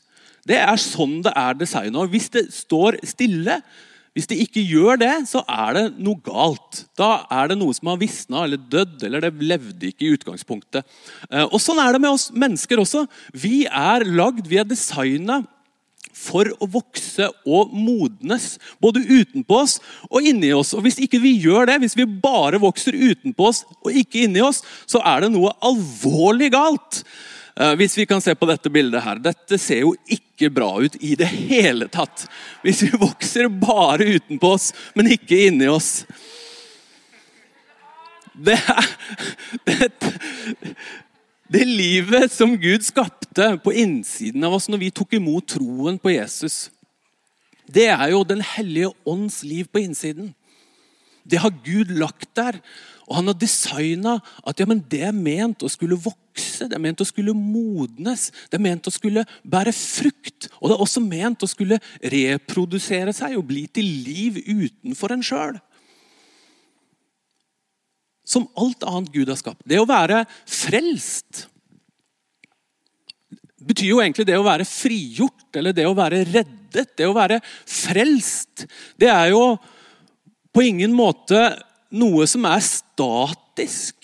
Det 0.46 0.56
er 0.62 0.78
sånn 0.80 1.18
det 1.26 1.34
er 1.36 1.58
designa. 1.58 2.06
Hvis 2.08 2.30
det 2.32 2.46
står 2.54 3.00
stille, 3.06 3.58
hvis 4.16 4.30
det 4.30 4.38
ikke 4.46 4.62
gjør 4.64 5.00
det, 5.02 5.12
så 5.28 5.42
er 5.44 5.76
det 5.76 5.84
noe 6.00 6.16
galt. 6.24 6.86
Da 6.96 7.26
er 7.34 7.50
det 7.50 7.58
noe 7.60 7.74
som 7.76 7.90
har 7.90 7.98
visna 8.00 8.46
eller 8.46 8.62
dødd, 8.62 9.02
eller 9.04 9.26
det 9.26 9.32
levde 9.44 9.90
ikke 9.90 10.06
i 10.06 10.14
utgangspunktet. 10.14 10.86
Eh, 11.28 11.44
og 11.44 11.58
Sånn 11.60 11.82
er 11.82 11.92
det 11.92 12.00
med 12.00 12.14
oss 12.14 12.30
mennesker 12.32 12.80
også. 12.80 13.04
Vi 13.36 13.66
er 13.66 14.06
lagd, 14.08 14.46
vi 14.48 14.62
er 14.62 14.68
designa 14.68 15.42
for 16.16 16.48
å 16.62 16.68
vokse 16.70 17.28
og 17.44 17.74
modnes, 17.76 18.56
både 18.82 19.04
utenpå 19.04 19.60
oss 19.62 19.76
og 20.08 20.26
inni 20.26 20.52
oss. 20.56 20.72
Og 20.74 20.86
Hvis 20.86 20.98
ikke 21.04 21.20
vi 21.22 21.36
gjør 21.44 21.68
det, 21.70 21.80
hvis 21.84 21.96
vi 21.98 22.08
bare 22.08 22.60
vokser 22.62 22.96
utenpå 22.96 23.50
oss 23.50 23.64
og 23.82 23.92
ikke 23.92 24.24
inni 24.26 24.42
oss, 24.44 24.62
så 24.88 25.02
er 25.04 25.26
det 25.26 25.34
noe 25.34 25.52
alvorlig 25.64 26.50
galt. 26.56 27.02
Eh, 27.56 27.74
hvis 27.80 27.96
vi 27.98 28.06
kan 28.08 28.20
se 28.20 28.34
på 28.36 28.48
dette 28.48 28.72
bildet 28.72 29.04
her. 29.04 29.20
Dette 29.22 29.58
ser 29.60 29.84
jo 29.84 29.94
ikke 30.12 30.50
bra 30.52 30.70
ut 30.82 30.96
i 31.00 31.14
det 31.16 31.28
hele 31.28 31.88
tatt. 31.92 32.26
Hvis 32.64 32.82
vi 32.84 32.92
vokser 33.00 33.48
bare 33.48 34.16
utenpå 34.16 34.56
oss, 34.56 34.72
men 34.96 35.12
ikke 35.16 35.46
inni 35.48 35.68
oss. 35.72 36.04
Det 38.36 38.58
er 38.60 38.90
det, 39.64 39.88
det 41.52 41.64
livet 41.64 42.32
som 42.32 42.56
Gud 42.58 42.84
skapte 42.84 43.52
på 43.62 43.72
innsiden 43.72 44.44
av 44.46 44.56
oss 44.56 44.66
når 44.70 44.82
vi 44.82 44.94
tok 44.94 45.14
imot 45.18 45.46
troen 45.54 45.98
på 46.00 46.14
Jesus, 46.16 46.70
det 47.66 47.88
er 47.90 48.10
jo 48.12 48.24
Den 48.24 48.42
hellige 48.42 48.92
ånds 49.06 49.42
liv 49.42 49.66
på 49.70 49.82
innsiden. 49.82 50.34
Det 51.26 51.40
har 51.42 51.50
Gud 51.64 51.90
lagt 51.90 52.30
der. 52.38 52.60
Og 53.06 53.18
han 53.18 53.30
har 53.30 53.38
designa 53.38 54.16
at 54.46 54.58
ja, 54.58 54.66
det 54.66 55.02
er 55.06 55.14
ment 55.14 55.62
å 55.62 55.70
skulle 55.70 55.98
vokse, 55.98 56.66
det 56.66 56.74
er 56.74 56.82
ment 56.82 57.02
å 57.02 57.06
skulle 57.06 57.34
modnes, 57.34 58.32
det 58.50 58.58
er 58.58 58.64
ment 58.64 58.88
å 58.90 58.94
skulle 58.94 59.22
bære 59.46 59.74
frukt. 59.74 60.48
Og 60.58 60.70
det 60.70 60.74
er 60.74 60.82
også 60.82 61.02
ment 61.04 61.46
å 61.46 61.50
skulle 61.50 61.78
reprodusere 62.02 63.14
seg 63.14 63.36
og 63.38 63.46
bli 63.50 63.66
til 63.70 63.86
liv 64.06 64.42
utenfor 64.42 65.14
en 65.14 65.26
sjøl 65.26 65.60
som 68.26 68.48
alt 68.58 68.82
annet 68.86 69.12
Gud 69.14 69.30
har 69.30 69.38
skapt. 69.38 69.62
Det 69.64 69.78
å 69.80 69.88
være 69.88 70.24
frelst 70.50 71.46
betyr 73.66 73.90
jo 73.90 74.02
egentlig 74.02 74.26
det 74.28 74.36
å 74.38 74.46
være 74.46 74.66
frigjort, 74.68 75.48
eller 75.58 75.74
det 75.74 75.86
å 75.88 75.96
være 75.96 76.22
reddet. 76.28 76.92
Det 76.96 77.06
å 77.08 77.14
være 77.16 77.40
frelst, 77.42 78.66
det 79.00 79.08
er 79.08 79.30
jo 79.32 79.56
på 80.52 80.64
ingen 80.66 80.92
måte 80.96 81.40
noe 81.96 82.26
som 82.28 82.44
er 82.48 82.62
statisk. 82.64 83.96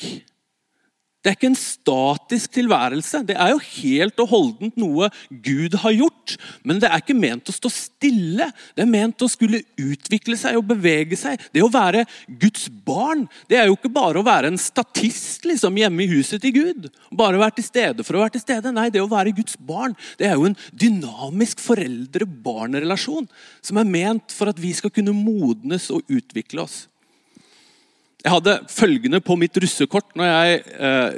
Det 1.23 1.31
er 1.31 1.37
ikke 1.37 1.53
en 1.53 1.59
statisk 1.59 2.51
tilværelse. 2.57 3.21
Det 3.29 3.37
er 3.39 3.53
jo 3.53 3.61
helt 3.63 4.19
og 4.25 4.31
holdent 4.33 4.79
noe 4.81 5.07
Gud 5.31 5.77
har 5.85 5.95
gjort. 5.95 6.35
Men 6.67 6.81
det 6.83 6.89
er 6.91 6.99
ikke 6.99 7.15
ment 7.15 7.47
å 7.47 7.55
stå 7.55 7.71
stille. 7.71 8.49
Det 8.75 8.83
er 8.83 8.91
ment 8.91 9.23
å 9.23 9.31
skulle 9.31 9.63
utvikle 9.79 10.35
seg 10.41 10.59
og 10.59 10.67
bevege 10.73 11.19
seg. 11.19 11.39
Det 11.55 11.63
å 11.63 11.71
være 11.71 12.05
Guds 12.27 12.67
barn 12.83 13.29
det 13.47 13.61
er 13.61 13.71
jo 13.71 13.79
ikke 13.79 13.93
bare 13.95 14.19
å 14.19 14.27
være 14.27 14.51
en 14.51 14.59
statist 14.59 15.47
liksom, 15.47 15.79
hjemme 15.79 16.03
i 16.03 16.11
huset 16.11 16.43
til 16.43 16.57
Gud. 16.59 16.91
Bare 17.15 17.39
være 17.39 17.61
til 17.61 17.71
stede 17.71 18.07
for 18.07 18.19
å 18.19 18.25
være 18.25 18.37
til 18.37 18.47
stede. 18.49 18.75
Nei, 18.75 18.91
det 18.91 19.05
å 19.05 19.11
være 19.11 19.37
Guds 19.37 19.55
barn 19.63 19.95
det 20.19 20.27
er 20.27 20.35
jo 20.35 20.51
en 20.51 20.59
dynamisk 20.75 21.63
foreldre-barn-relasjon 21.63 23.31
som 23.63 23.79
er 23.79 23.93
ment 23.95 24.35
for 24.35 24.51
at 24.51 24.59
vi 24.59 24.75
skal 24.75 24.91
kunne 24.91 25.15
modnes 25.15 25.87
og 25.95 26.03
utvikle 26.11 26.67
oss. 26.67 26.89
Jeg 28.23 28.31
hadde 28.31 28.53
følgende 28.71 29.19
på 29.25 29.35
mitt 29.39 29.57
russekort 29.59 30.13
når 30.19 30.29
jeg 30.29 30.59
eh, 30.87 31.17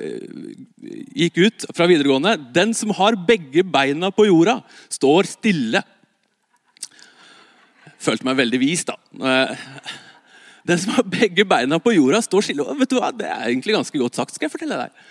gikk 1.24 1.40
ut 1.42 1.66
fra 1.76 1.88
videregående. 1.90 2.38
Den 2.56 2.72
som 2.76 2.94
har 2.96 3.18
begge 3.28 3.64
beina 3.66 4.08
på 4.14 4.24
jorda, 4.30 4.56
står 4.92 5.28
stille. 5.34 5.82
Følte 8.00 8.24
meg 8.24 8.40
veldig 8.40 8.60
vis, 8.62 8.86
da. 8.88 8.96
Eh, 9.20 9.68
den 10.64 10.80
som 10.80 10.96
har 10.96 11.04
begge 11.12 11.44
beina 11.48 11.76
på 11.82 11.92
jorda, 11.92 12.22
står 12.24 12.48
stille. 12.48 12.64
Vet 12.80 12.94
du 12.94 12.96
hva? 12.96 13.12
Det 13.12 13.28
er 13.28 13.50
egentlig 13.50 13.76
ganske 13.76 14.00
godt 14.00 14.16
sagt. 14.16 14.32
skal 14.32 14.48
Jeg 14.48 14.56
fortelle 14.56 14.80
deg. 14.86 15.06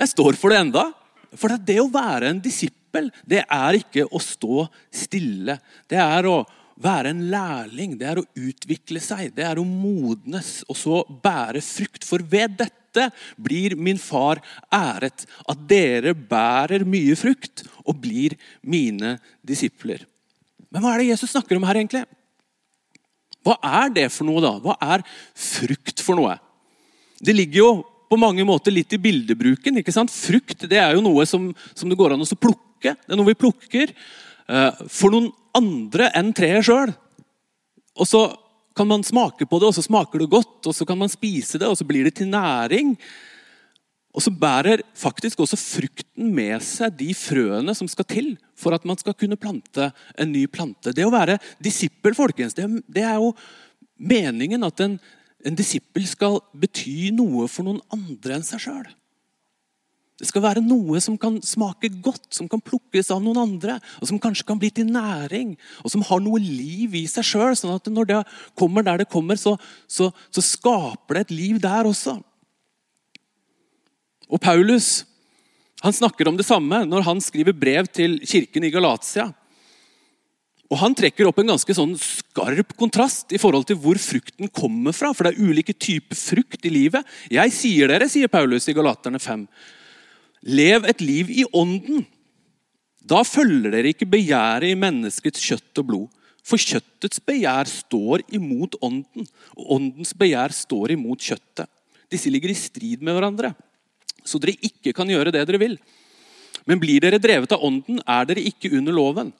Jeg 0.00 0.12
står 0.14 0.40
for 0.40 0.54
det 0.54 0.62
enda. 0.64 0.88
For 1.36 1.52
det 1.60 1.76
å 1.82 1.90
være 1.92 2.30
en 2.32 2.40
disippel, 2.40 3.10
det 3.28 3.42
er 3.44 3.82
ikke 3.82 4.06
å 4.08 4.22
stå 4.22 4.64
stille. 4.94 5.58
Det 5.90 6.00
er 6.00 6.30
å 6.30 6.40
være 6.80 7.12
en 7.14 7.22
lærling, 7.30 7.98
det 7.98 8.08
er 8.10 8.20
å 8.20 8.26
utvikle 8.38 9.02
seg, 9.02 9.32
det 9.36 9.44
er 9.46 9.60
å 9.60 9.66
modnes 9.66 10.62
og 10.68 10.78
så 10.78 11.02
bære 11.06 11.62
frukt. 11.64 12.06
For 12.06 12.22
ved 12.22 12.56
dette 12.58 13.08
blir 13.40 13.76
min 13.78 13.98
far 13.98 14.40
æret, 14.74 15.26
at 15.50 15.62
dere 15.70 16.14
bærer 16.14 16.86
mye 16.86 17.16
frukt 17.18 17.64
og 17.84 17.98
blir 18.02 18.36
mine 18.62 19.16
disipler. 19.46 20.04
Men 20.74 20.82
hva 20.82 20.94
er 20.94 21.02
det 21.02 21.12
Jesus 21.12 21.34
snakker 21.34 21.58
om 21.58 21.66
her, 21.68 21.78
egentlig? 21.78 22.04
Hva 23.44 23.58
er 23.84 23.90
det 23.92 24.08
for 24.10 24.26
noe, 24.26 24.42
da? 24.42 24.54
Hva 24.62 24.78
er 24.82 25.04
frukt 25.36 26.00
for 26.02 26.18
noe? 26.18 26.38
Det 27.20 27.34
ligger 27.36 27.60
jo 27.60 27.70
på 28.10 28.18
mange 28.20 28.44
måter 28.46 28.72
litt 28.74 28.92
i 28.94 29.00
bildebruken. 29.00 29.78
ikke 29.80 29.94
sant? 29.94 30.12
Frukt 30.12 30.66
det 30.70 30.80
er 30.80 30.96
jo 30.96 31.04
noe 31.04 31.26
som, 31.28 31.50
som 31.76 31.90
det 31.90 31.98
går 31.98 32.14
an 32.14 32.24
å 32.24 32.40
plukke. 32.40 32.94
Det 32.94 33.12
er 33.12 33.20
noe 33.20 33.30
vi 33.30 33.38
plukker 33.38 33.92
uh, 33.94 34.72
for 34.88 35.14
noen 35.14 35.30
andre 35.54 36.10
enn 36.16 36.32
treet 36.36 36.66
sjøl. 36.66 36.92
Og 37.94 38.08
så 38.10 38.26
kan 38.74 38.88
man 38.90 39.06
smake 39.06 39.46
på 39.46 39.60
det, 39.60 39.70
og 39.70 39.76
så 39.76 39.84
smaker 39.84 40.24
det 40.24 40.32
godt, 40.32 40.58
og 40.66 40.74
så 40.74 40.86
kan 40.88 40.98
man 40.98 41.12
spise 41.12 41.60
det, 41.60 41.68
og 41.68 41.78
så 41.78 41.86
blir 41.86 42.08
det 42.08 42.16
til 42.18 42.30
næring. 42.32 42.96
Og 44.14 44.22
så 44.22 44.30
bærer 44.30 44.82
faktisk 44.94 45.40
også 45.42 45.58
frukten 45.58 46.30
med 46.34 46.62
seg 46.62 46.94
de 46.98 47.10
frøene 47.18 47.74
som 47.74 47.90
skal 47.90 48.06
til 48.06 48.28
for 48.58 48.74
at 48.74 48.86
man 48.86 48.98
skal 48.98 49.16
kunne 49.18 49.38
plante 49.38 49.88
en 50.18 50.30
ny 50.30 50.46
plante. 50.46 50.94
Det 50.94 51.06
å 51.06 51.12
være 51.14 51.40
disippel, 51.62 52.14
folkens, 52.14 52.54
det, 52.54 53.02
er 53.02 53.18
jo 53.18 53.32
meningen 53.98 54.66
at 54.66 54.84
en, 54.86 54.98
en 55.42 55.58
disippel 55.58 56.06
skal 56.06 56.38
bety 56.54 57.10
noe 57.14 57.48
for 57.50 57.66
noen 57.66 57.82
andre 57.94 58.38
enn 58.38 58.46
seg 58.46 58.62
sjøl. 58.68 58.86
Det 60.20 60.28
skal 60.28 60.44
være 60.44 60.62
noe 60.62 61.00
som 61.02 61.16
kan 61.18 61.40
smake 61.42 61.90
godt, 62.04 62.28
som 62.34 62.46
kan 62.50 62.62
plukkes 62.62 63.10
av 63.10 63.22
noen 63.22 63.40
andre. 63.42 63.78
Og 63.98 64.10
som 64.10 64.20
kanskje 64.22 64.46
kan 64.46 64.60
bli 64.60 64.70
til 64.74 64.86
næring, 64.86 65.56
og 65.82 65.90
som 65.90 66.04
har 66.06 66.22
noe 66.22 66.38
liv 66.42 66.94
i 67.00 67.06
seg 67.10 67.26
sjøl. 67.26 67.56
Sånn 67.58 67.74
at 67.74 67.90
når 67.90 68.10
det 68.12 68.20
kommer 68.58 68.86
der 68.86 69.02
det 69.02 69.10
kommer, 69.10 69.40
så, 69.40 69.56
så, 69.90 70.12
så 70.30 70.44
skaper 70.44 71.18
det 71.18 71.26
et 71.26 71.34
liv 71.34 71.58
der 71.62 71.90
også. 71.90 72.20
Og 74.30 74.40
Paulus 74.40 75.02
han 75.84 75.92
snakker 75.92 76.30
om 76.30 76.36
det 76.38 76.46
samme 76.48 76.78
når 76.88 77.04
han 77.04 77.18
skriver 77.20 77.52
brev 77.52 77.88
til 77.92 78.16
kirken 78.24 78.64
i 78.64 78.70
Galatia. 78.72 79.26
Og 80.72 80.78
Han 80.80 80.94
trekker 80.96 81.28
opp 81.28 81.36
en 81.42 81.52
ganske 81.52 81.74
sånn 81.76 81.92
skarp 82.00 82.72
kontrast 82.80 83.34
i 83.36 83.38
forhold 83.38 83.66
til 83.68 83.76
hvor 83.82 84.00
frukten 84.00 84.48
kommer 84.48 84.96
fra. 84.96 85.12
For 85.12 85.26
det 85.26 85.34
er 85.34 85.50
ulike 85.50 85.74
typer 85.76 86.16
frukt 86.16 86.64
i 86.64 86.72
livet. 86.72 87.04
Jeg 87.30 87.52
sier 87.54 87.92
dere, 87.92 88.08
sier 88.10 88.32
Paulus 88.32 88.66
i 88.70 88.74
Galaterne 88.74 89.20
5, 89.20 89.44
lev 90.44 90.86
et 90.88 91.00
liv 91.04 91.30
i 91.32 91.44
ånden. 91.52 92.04
Da 93.04 93.20
følger 93.26 93.72
dere 93.74 93.92
ikke 93.92 94.08
begjæret 94.08 94.70
i 94.72 94.78
menneskets 94.78 95.42
kjøtt 95.44 95.82
og 95.82 95.88
blod. 95.90 96.08
For 96.44 96.60
kjøttets 96.60 97.22
begjær 97.24 97.68
står 97.70 98.26
imot 98.36 98.76
ånden, 98.84 99.24
og 99.56 99.76
åndens 99.78 100.12
begjær 100.16 100.52
står 100.52 100.92
imot 100.92 101.24
kjøttet. 101.24 101.70
Disse 102.12 102.28
ligger 102.28 102.52
i 102.52 102.58
strid 102.58 103.00
med 103.04 103.16
hverandre 103.16 103.54
så 104.24 104.40
dere 104.40 104.56
ikke 104.64 104.94
kan 104.96 105.10
gjøre 105.10 105.32
det 105.34 105.44
dere 105.46 105.60
vil. 105.60 105.76
Men 106.64 106.80
blir 106.80 107.02
dere 107.04 107.20
drevet 107.20 107.52
av 107.52 107.64
ånden, 107.64 108.00
er 108.00 108.28
dere 108.28 108.44
ikke 108.48 108.72
under 108.78 108.96
loven. 108.96 109.32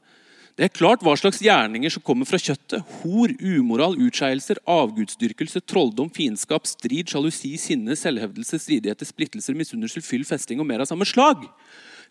Det 0.55 0.69
er 0.69 0.71
klart 0.71 1.03
hva 1.03 1.17
slags 1.19 1.41
gjerninger 1.43 1.91
som 1.91 2.03
kommer 2.07 2.29
fra 2.29 2.39
kjøttet. 2.39 2.79
Hor, 3.01 3.33
umoral, 3.43 3.97
utskeielser, 4.07 4.61
avgudsdyrkelse, 4.71 5.65
trolldom, 5.67 6.13
fiendskap, 6.15 6.69
strid, 6.71 7.11
sjalusi, 7.11 7.57
sinne, 7.59 7.97
selvhevdelse, 7.99 8.61
stridigheter, 8.63 9.09
splittelser, 9.09 9.57
misunnelse, 9.59 10.03
fyll, 10.07 10.23
festing 10.29 10.63
og 10.63 10.69
mer 10.69 10.85
av 10.85 10.91
samme 10.91 11.09
slag. 11.11 11.43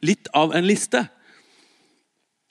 Litt 0.03 0.27
av 0.35 0.51
en 0.57 0.67
liste. 0.67 1.05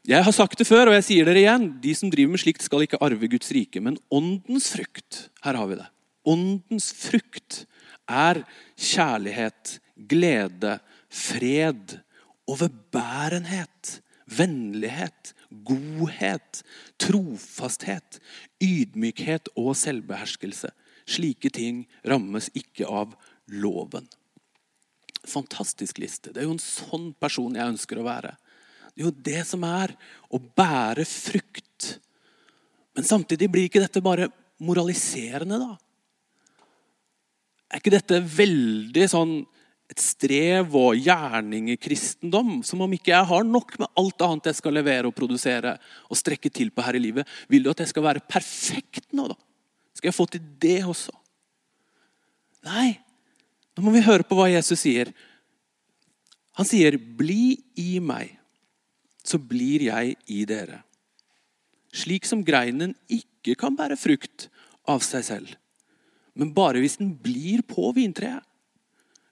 Jeg 0.08 0.25
har 0.25 0.34
sagt 0.34 0.56
det 0.58 0.66
før, 0.66 0.88
og 0.88 0.96
jeg 0.96 1.06
sier 1.11 1.28
det 1.28 1.42
igjen. 1.42 1.68
De 1.84 1.92
som 1.94 2.11
driver 2.11 2.32
med 2.32 2.42
slikt, 2.42 2.64
skal 2.64 2.87
ikke 2.87 3.02
arve 3.04 3.28
Guds 3.30 3.52
rike. 3.52 3.84
Men 3.84 4.00
åndens 4.11 4.70
frukt 4.72 5.26
Her 5.44 5.61
har 5.61 5.68
vi 5.68 5.76
det. 5.82 5.90
Åndens 6.25 6.88
frukt 6.96 7.66
er 8.08 8.40
kjærlighet, 8.80 9.76
glede, 10.08 10.78
fred, 11.12 11.99
overbærenhet, 12.49 13.99
vennlighet, 14.32 15.34
godhet, 15.66 16.62
trofasthet, 17.00 18.18
ydmykhet 18.62 19.52
og 19.59 19.75
selvbeherskelse. 19.78 20.73
Slike 21.09 21.50
ting 21.54 21.85
rammes 22.06 22.50
ikke 22.59 22.88
av 22.88 23.14
loven. 23.52 24.06
Fantastisk 25.28 26.00
liste. 26.02 26.32
Det 26.32 26.42
er 26.42 26.49
jo 26.49 26.56
en 26.56 26.62
sånn 26.62 27.12
person 27.21 27.54
jeg 27.54 27.75
ønsker 27.75 28.00
å 28.00 28.06
være. 28.06 28.35
Det 28.92 29.02
er 29.02 29.09
jo 29.09 29.14
det 29.30 29.42
som 29.49 29.64
er 29.66 29.94
å 30.32 30.40
bære 30.40 31.06
frukt. 31.09 31.97
Men 32.92 33.09
samtidig 33.09 33.49
blir 33.50 33.68
ikke 33.68 33.82
dette 33.82 34.02
bare 34.04 34.28
moraliserende, 34.62 35.59
da? 35.62 35.76
Er 37.73 37.80
ikke 37.80 37.94
dette 37.94 38.18
veldig 38.21 39.06
sånn 39.09 39.38
et 39.92 40.00
strev 40.00 40.75
og 40.78 40.96
gjerning 40.96 41.70
i 41.72 41.78
kristendom. 41.80 42.61
Som 42.66 42.84
om 42.84 42.92
ikke 42.96 43.12
jeg 43.12 43.28
har 43.28 43.46
nok 43.46 43.76
med 43.80 43.92
alt 44.00 44.25
annet 44.25 44.50
jeg 44.50 44.61
skal 44.61 44.76
levere 44.78 45.08
og 45.08 45.16
produsere 45.16 45.76
og 46.08 46.18
strekke 46.18 46.52
til 46.52 46.72
på 46.72 46.84
her 46.84 46.99
i 46.99 47.02
livet. 47.02 47.28
Vil 47.52 47.64
du 47.64 47.72
at 47.72 47.84
jeg 47.84 47.92
skal 47.92 48.06
være 48.06 48.25
perfekt 48.25 49.12
nå, 49.12 49.28
da? 49.32 49.38
Skal 49.92 50.11
jeg 50.11 50.16
få 50.16 50.28
til 50.32 50.44
det 50.62 50.80
også? 50.88 51.12
Nei. 52.66 52.94
Nå 53.76 53.84
må 53.87 53.92
vi 53.94 54.04
høre 54.04 54.26
på 54.26 54.37
hva 54.37 54.49
Jesus 54.52 54.84
sier. 54.84 55.12
Han 56.61 56.68
sier, 56.68 56.99
'Bli 56.99 57.56
i 57.80 57.96
meg, 58.00 58.37
så 59.25 59.38
blir 59.40 59.88
jeg 59.88 60.16
i 60.28 60.44
dere.' 60.44 60.82
Slik 61.92 62.25
som 62.28 62.44
greinen 62.44 62.94
ikke 63.08 63.54
kan 63.61 63.76
bære 63.76 63.96
frukt 64.00 64.49
av 64.88 65.02
seg 65.04 65.25
selv, 65.25 65.50
men 66.32 66.54
bare 66.56 66.80
hvis 66.80 66.96
den 67.00 67.12
blir 67.20 67.61
på 67.68 67.92
vintreet. 67.92 68.40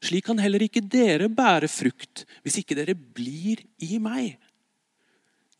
Slik 0.00 0.25
kan 0.30 0.40
heller 0.40 0.62
ikke 0.64 0.80
dere 0.80 1.28
bære 1.28 1.69
frukt 1.69 2.25
hvis 2.45 2.61
ikke 2.62 2.76
dere 2.78 2.97
blir 2.97 3.61
i 3.85 3.99
meg. 4.00 4.38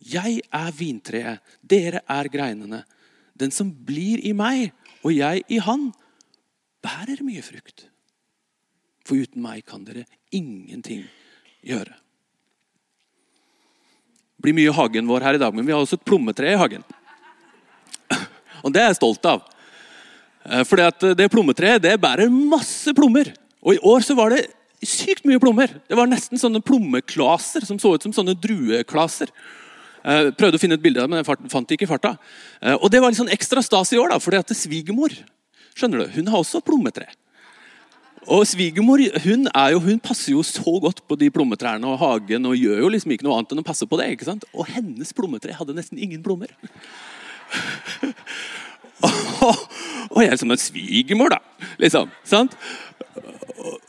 Jeg 0.00 0.40
er 0.49 0.70
vintreet, 0.73 1.42
dere 1.61 2.00
er 2.09 2.28
greinene. 2.32 2.85
Den 3.37 3.52
som 3.52 3.68
blir 3.68 4.23
i 4.25 4.32
meg, 4.37 4.70
og 5.04 5.12
jeg 5.12 5.44
i 5.52 5.59
han, 5.61 5.90
bærer 6.80 7.20
mye 7.25 7.44
frukt. 7.44 7.85
For 9.04 9.20
uten 9.20 9.42
meg 9.44 9.64
kan 9.68 9.85
dere 9.85 10.06
ingenting 10.32 11.04
gjøre. 11.64 11.92
Det 14.40 14.47
blir 14.47 14.56
mye 14.56 14.73
hagen 14.73 15.09
vår 15.09 15.26
her 15.26 15.37
i 15.37 15.42
dag, 15.42 15.52
men 15.52 15.66
vi 15.68 15.73
har 15.75 15.82
også 15.85 15.99
et 16.00 16.06
plommetre 16.09 16.54
i 16.54 16.56
hagen. 16.56 16.85
Og 18.64 18.73
det 18.73 18.80
er 18.80 18.90
jeg 18.90 19.00
stolt 19.00 19.25
av. 19.28 19.44
Eh, 20.44 20.64
For 20.64 20.80
det 21.16 21.28
plommetreet 21.32 21.82
det 21.85 21.97
bærer 22.00 22.32
masse 22.32 22.92
plommer. 22.97 23.32
Og 23.61 23.76
I 23.76 23.83
år 23.93 24.05
så 24.05 24.17
var 24.19 24.35
det 24.35 24.47
sykt 24.87 25.26
mye 25.29 25.40
plommer. 25.43 25.73
Det 25.88 25.97
var 25.99 26.09
nesten 26.09 26.40
sånne 26.40 26.62
plommeklaser 26.64 27.67
som 27.69 27.81
så 27.81 27.95
ut 27.95 28.07
som 28.07 28.14
sånne 28.17 28.37
drueklaser. 28.40 29.33
Eh, 30.00 30.31
prøvde 30.33 30.57
å 30.57 30.62
finne 30.62 30.79
et 30.79 30.85
bilde 30.85 31.02
av 31.02 31.09
det, 31.09 31.12
men 31.12 31.21
jeg 31.21 31.52
fant 31.52 31.69
det 31.69 31.76
ikke 31.76 31.88
i 31.88 31.90
farta. 31.90 32.14
Eh, 32.62 32.76
og 32.76 32.88
Det 32.90 33.02
var 33.02 33.12
litt 33.12 33.21
sånn 33.21 33.33
ekstra 33.33 33.62
stas 33.64 33.93
i 33.93 34.00
år, 34.00 34.14
da, 34.14 34.21
fordi 34.23 34.40
at 34.40 34.55
svigermor 34.57 35.12
skjønner 35.76 36.07
du, 36.07 36.14
hun 36.17 36.31
har 36.33 36.40
også 36.40 36.62
plommetre. 36.64 37.11
Og 38.31 38.45
Svigermor 38.45 39.00
hun, 39.25 39.47
jo, 39.73 39.79
hun 39.81 40.00
passer 40.00 40.35
jo 40.35 40.43
så 40.45 40.75
godt 40.83 41.00
på 41.09 41.17
de 41.19 41.31
plommetrærne 41.33 41.88
og 41.88 42.00
hagen 42.02 42.49
og 42.50 42.59
gjør 42.59 42.83
jo 42.85 42.90
liksom 42.93 43.14
ikke 43.14 43.25
noe 43.25 43.38
annet 43.38 43.55
enn 43.55 43.62
å 43.62 43.67
passe 43.67 43.88
på 43.88 43.97
det. 43.97 44.11
ikke 44.12 44.29
sant? 44.29 44.45
Og 44.52 44.69
hennes 44.69 45.12
plommetre 45.17 45.57
hadde 45.57 45.76
nesten 45.76 45.99
ingen 45.99 46.21
plommer. 46.25 46.52
Og 50.11 50.23
jeg 50.23 50.33
er 50.33 50.40
som 50.40 50.52
en 50.52 50.61
svigermor, 50.61 51.35
da. 51.37 51.66
liksom, 51.80 52.11
sant? 52.28 52.57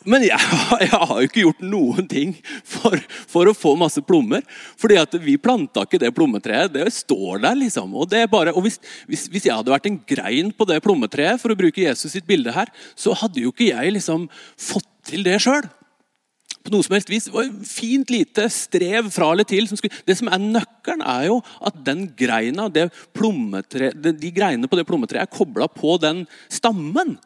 Men 0.04 0.24
jeg, 0.26 0.40
jeg, 0.84 0.92
har 0.92 1.12
jo 1.14 1.28
ikke 1.28 1.44
gjort 1.46 1.64
noen 1.64 2.08
ting 2.10 2.34
for, 2.68 2.98
for, 3.30 3.50
å 3.50 3.56
få 3.56 3.76
masse 3.80 4.02
plommer. 4.06 4.44
fordi 4.80 4.98
at 5.00 5.16
vi 5.22 5.38
planta 5.42 5.86
ikke 5.86 6.02
det 6.02 6.14
plommetreet. 6.18 6.74
Det 6.74 6.88
står 6.94 7.44
der, 7.46 7.58
liksom. 7.60 7.94
Og, 7.96 8.16
bare, 8.32 8.56
og 8.56 8.66
hvis, 8.66 8.80
hvis, 9.10 9.28
hvis, 9.32 9.48
jeg 9.48 9.56
hadde 9.58 9.74
vært 9.74 9.90
en 9.90 10.02
grein 10.08 10.52
på 10.56 10.68
det 10.70 10.82
plommetreet, 10.84 11.42
for 11.42 11.54
å 11.54 11.60
bruke 11.60 11.86
Jesus 11.86 12.16
sitt 12.16 12.28
bilde 12.30 12.54
her, 12.56 12.72
så 12.96 13.16
hadde 13.18 13.44
jo 13.46 13.54
ikke 13.54 13.72
jeg 13.72 13.96
liksom 13.98 14.28
fått 14.60 14.90
til 15.08 15.26
det 15.28 15.40
sjøl. 15.44 15.70
På 16.62 16.74
noe 16.74 16.86
som 16.86 16.96
helst 16.96 17.10
vis. 17.12 17.28
Det 17.30 17.34
var 17.34 17.50
fint 17.68 18.12
lite 18.14 18.46
strev 18.54 19.10
fra 19.14 19.32
eller 19.34 19.48
til. 19.48 19.68
Som 19.70 19.80
skulle, 19.80 19.96
det 20.08 20.18
som 20.20 20.30
er 20.30 20.44
nøkkelen, 20.44 21.04
er 21.06 21.28
jo 21.30 21.40
at 21.64 21.80
den 21.88 22.06
greina, 22.18 22.68
det 22.70 22.90
de 22.92 24.32
greinene 24.36 24.70
på 24.70 24.80
det 24.80 24.88
plommetreet 24.90 25.24
er 25.24 25.32
kobla 25.32 25.70
på 25.72 25.98
den 26.04 26.26
stammen. 26.52 27.18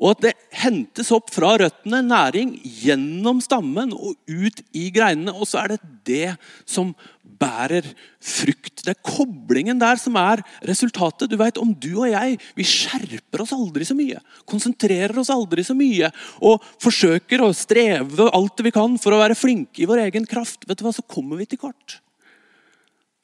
Og 0.00 0.14
at 0.14 0.24
det 0.24 0.34
hentes 0.60 1.10
opp 1.14 1.30
fra 1.32 1.54
røttene 1.60 2.02
næring 2.06 2.54
gjennom 2.82 3.40
stammen 3.44 3.94
og 3.96 4.18
ut 4.28 4.60
i 4.76 4.88
greinene. 4.94 5.34
Og 5.34 5.48
så 5.48 5.62
er 5.62 5.74
det 5.74 5.80
det 6.08 6.34
som 6.68 6.92
bærer 7.40 7.86
frukt. 8.20 8.82
Det 8.84 8.92
er 8.92 9.00
koblingen 9.06 9.80
der 9.80 10.00
som 10.00 10.18
er 10.20 10.42
resultatet. 10.68 11.30
Du 11.30 11.38
vet, 11.40 11.58
Om 11.60 11.72
du 11.72 11.92
og 12.02 12.10
jeg 12.10 12.36
vi 12.56 12.66
skjerper 12.66 13.44
oss 13.44 13.54
aldri 13.56 13.86
så 13.88 13.96
mye, 13.96 14.20
konsentrerer 14.48 15.16
oss 15.20 15.32
aldri 15.32 15.64
så 15.64 15.76
mye 15.76 16.10
og 16.44 16.60
forsøker 16.82 17.42
å 17.44 17.52
streve 17.56 18.28
alt 18.30 18.64
vi 18.64 18.74
kan 18.74 18.98
for 19.00 19.16
å 19.16 19.22
være 19.22 19.38
flinke 19.38 19.82
i 19.82 19.88
vår 19.88 20.06
egen 20.08 20.28
kraft, 20.28 20.68
vet 20.68 20.80
du 20.80 20.86
hva, 20.86 20.94
så 20.94 21.06
kommer 21.06 21.40
vi 21.40 21.48
til 21.50 21.60
kort. 21.60 22.00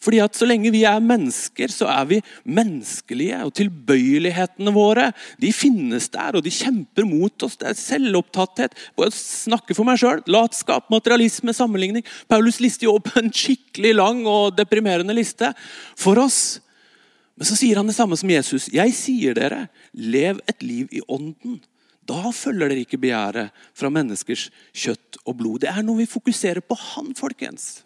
Fordi 0.07 0.21
at 0.23 0.37
Så 0.39 0.47
lenge 0.47 0.71
vi 0.71 0.85
er 0.87 1.03
mennesker, 1.03 1.73
så 1.73 1.89
er 1.91 2.05
vi 2.07 2.21
menneskelige. 2.45 3.41
Og 3.43 3.55
tilbøyelighetene 3.59 4.75
våre 4.75 5.09
de 5.43 5.51
finnes 5.55 6.07
der, 6.15 6.37
og 6.39 6.45
de 6.47 6.53
kjemper 6.55 7.09
mot 7.09 7.43
oss. 7.43 7.57
Det 7.59 7.73
er 7.73 7.81
selvopptatthet. 7.81 8.77
Snakke 9.17 9.75
for 9.75 9.89
meg 9.89 9.99
sjøl. 9.99 10.23
Latskap, 10.31 10.87
materialisme, 10.95 11.55
sammenligning. 11.57 12.07
Paulus 12.31 12.61
lister 12.63 12.87
jo 12.87 12.99
opp 13.01 13.11
en 13.19 13.33
skikkelig 13.35 13.97
lang 13.97 14.23
og 14.31 14.55
deprimerende 14.59 15.17
liste 15.17 15.51
for 15.99 16.21
oss. 16.23 16.61
Men 17.37 17.49
så 17.49 17.57
sier 17.59 17.81
han 17.81 17.91
det 17.91 17.97
samme 17.97 18.17
som 18.17 18.31
Jesus. 18.31 18.69
Jeg 18.73 18.95
sier 18.97 19.35
dere, 19.37 19.67
lev 19.93 20.39
et 20.47 20.63
liv 20.63 20.93
i 20.95 21.03
ånden. 21.03 21.59
Da 22.07 22.31
følger 22.31 22.71
dere 22.71 22.87
ikke 22.87 23.01
begjæret 23.03 23.67
fra 23.75 23.91
menneskers 23.91 24.47
kjøtt 24.71 25.19
og 25.27 25.35
blod. 25.41 25.65
Det 25.65 25.73
er 25.75 25.83
noe 25.83 26.05
vi 26.05 26.09
fokuserer 26.09 26.63
på 26.63 26.79
Han, 26.95 27.11
folkens 27.19 27.83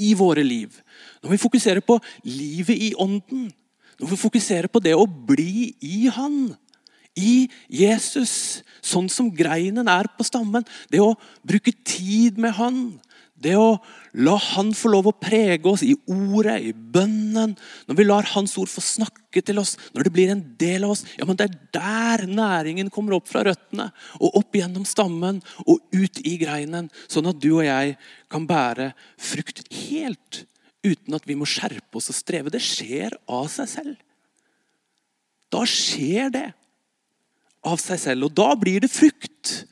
i 0.00 0.14
våre 0.16 0.44
liv. 0.46 0.80
Når 1.22 1.34
vi 1.34 1.42
fokuserer 1.42 1.84
på 1.84 1.98
livet 2.24 2.76
i 2.76 2.94
ånden, 2.98 3.50
når 4.00 4.12
vi 4.14 4.16
fokuserer 4.16 4.70
på 4.72 4.80
det 4.80 4.96
å 4.96 5.04
bli 5.04 5.74
i 5.84 6.08
Han, 6.14 6.54
i 7.18 7.50
Jesus, 7.68 8.62
sånn 8.80 9.10
som 9.12 9.28
greinen 9.34 9.90
er 9.90 10.08
på 10.16 10.24
stammen, 10.24 10.64
det 10.88 11.02
å 11.04 11.16
bruke 11.44 11.74
tid 11.84 12.38
med 12.40 12.54
Han, 12.56 12.80
det 13.40 13.54
å 13.56 13.78
la 14.20 14.34
Han 14.50 14.72
få 14.76 14.90
lov 14.92 15.08
å 15.08 15.16
prege 15.16 15.68
oss 15.70 15.84
i 15.86 15.94
ordet, 16.10 16.58
i 16.66 16.72
bønnen. 16.72 17.54
Når 17.88 17.96
vi 17.96 18.06
lar 18.06 18.28
Hans 18.34 18.56
ord 18.60 18.70
få 18.70 18.82
snakke 18.84 19.42
til 19.46 19.60
oss, 19.62 19.76
når 19.94 20.06
det 20.06 20.12
blir 20.14 20.32
en 20.32 20.42
del 20.60 20.84
av 20.84 20.94
oss. 20.96 21.04
ja, 21.16 21.24
men 21.24 21.38
Det 21.38 21.48
er 21.48 21.58
der 21.72 22.26
næringen 22.26 22.90
kommer 22.90 23.16
opp 23.16 23.28
fra 23.30 23.44
røttene, 23.46 23.90
og 24.20 24.36
opp 24.42 24.58
gjennom 24.58 24.84
stammen 24.84 25.40
og 25.66 25.80
ut 25.94 26.20
i 26.26 26.36
greinen. 26.42 26.90
Sånn 27.08 27.30
at 27.30 27.40
du 27.40 27.52
og 27.54 27.64
jeg 27.64 27.96
kan 28.30 28.46
bære 28.46 28.92
frukt 29.16 29.64
helt 29.88 30.44
uten 30.84 31.16
at 31.16 31.26
vi 31.28 31.36
må 31.36 31.48
skjerpe 31.48 32.00
oss 32.00 32.10
og 32.12 32.16
streve. 32.16 32.52
Det 32.52 32.62
skjer 32.64 33.16
av 33.28 33.48
seg 33.52 33.68
selv. 33.68 33.96
Da 35.50 35.64
skjer 35.66 36.30
det 36.34 36.48
av 37.66 37.80
seg 37.80 38.00
selv, 38.00 38.28
og 38.28 38.36
da 38.36 38.52
blir 38.58 38.84
det 38.84 38.92
frukt. 38.92 39.64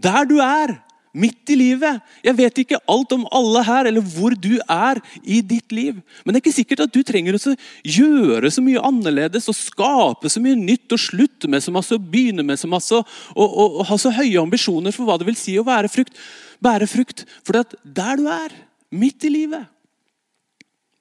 Der 0.00 0.26
du 0.28 0.36
er, 0.42 0.76
midt 1.14 1.52
i 1.54 1.56
livet. 1.58 2.02
Jeg 2.26 2.36
vet 2.38 2.60
ikke 2.64 2.80
alt 2.90 3.12
om 3.14 3.24
alle 3.34 3.62
her, 3.66 3.88
eller 3.88 4.04
hvor 4.14 4.34
du 4.34 4.56
er 4.60 5.00
i 5.22 5.40
ditt 5.46 5.72
liv. 5.74 6.00
Men 6.24 6.34
det 6.34 6.40
er 6.40 6.42
ikke 6.42 6.56
sikkert 6.56 6.84
at 6.86 6.94
du 6.94 7.00
trenger 7.06 7.38
å 7.38 7.54
gjøre 7.86 8.50
så 8.52 8.64
mye 8.64 8.82
annerledes 8.82 9.48
og 9.50 9.58
skape 9.58 10.32
så 10.32 10.42
mye 10.42 10.58
nytt 10.58 10.94
og 10.94 11.00
slutte 11.00 11.50
med 11.50 11.64
så 11.64 11.74
masse 11.74 11.94
og 11.94 12.10
begynne 12.10 12.44
med 12.46 12.58
så 12.60 12.70
masse 12.70 12.96
og, 12.98 13.06
og, 13.38 13.80
og 13.80 13.86
ha 13.90 14.00
så 14.00 14.12
høye 14.14 14.42
ambisjoner 14.42 14.94
for 14.94 15.06
hva 15.06 15.18
det 15.20 15.28
vil 15.30 15.38
si 15.38 15.56
å 15.60 15.66
være 15.66 15.92
frukt. 15.92 16.18
bære 16.64 16.90
frukt. 16.90 17.24
For 17.46 17.62
der 17.62 18.20
du 18.20 18.28
er, 18.30 18.54
midt 18.94 19.26
i 19.26 19.32
livet, 19.32 19.70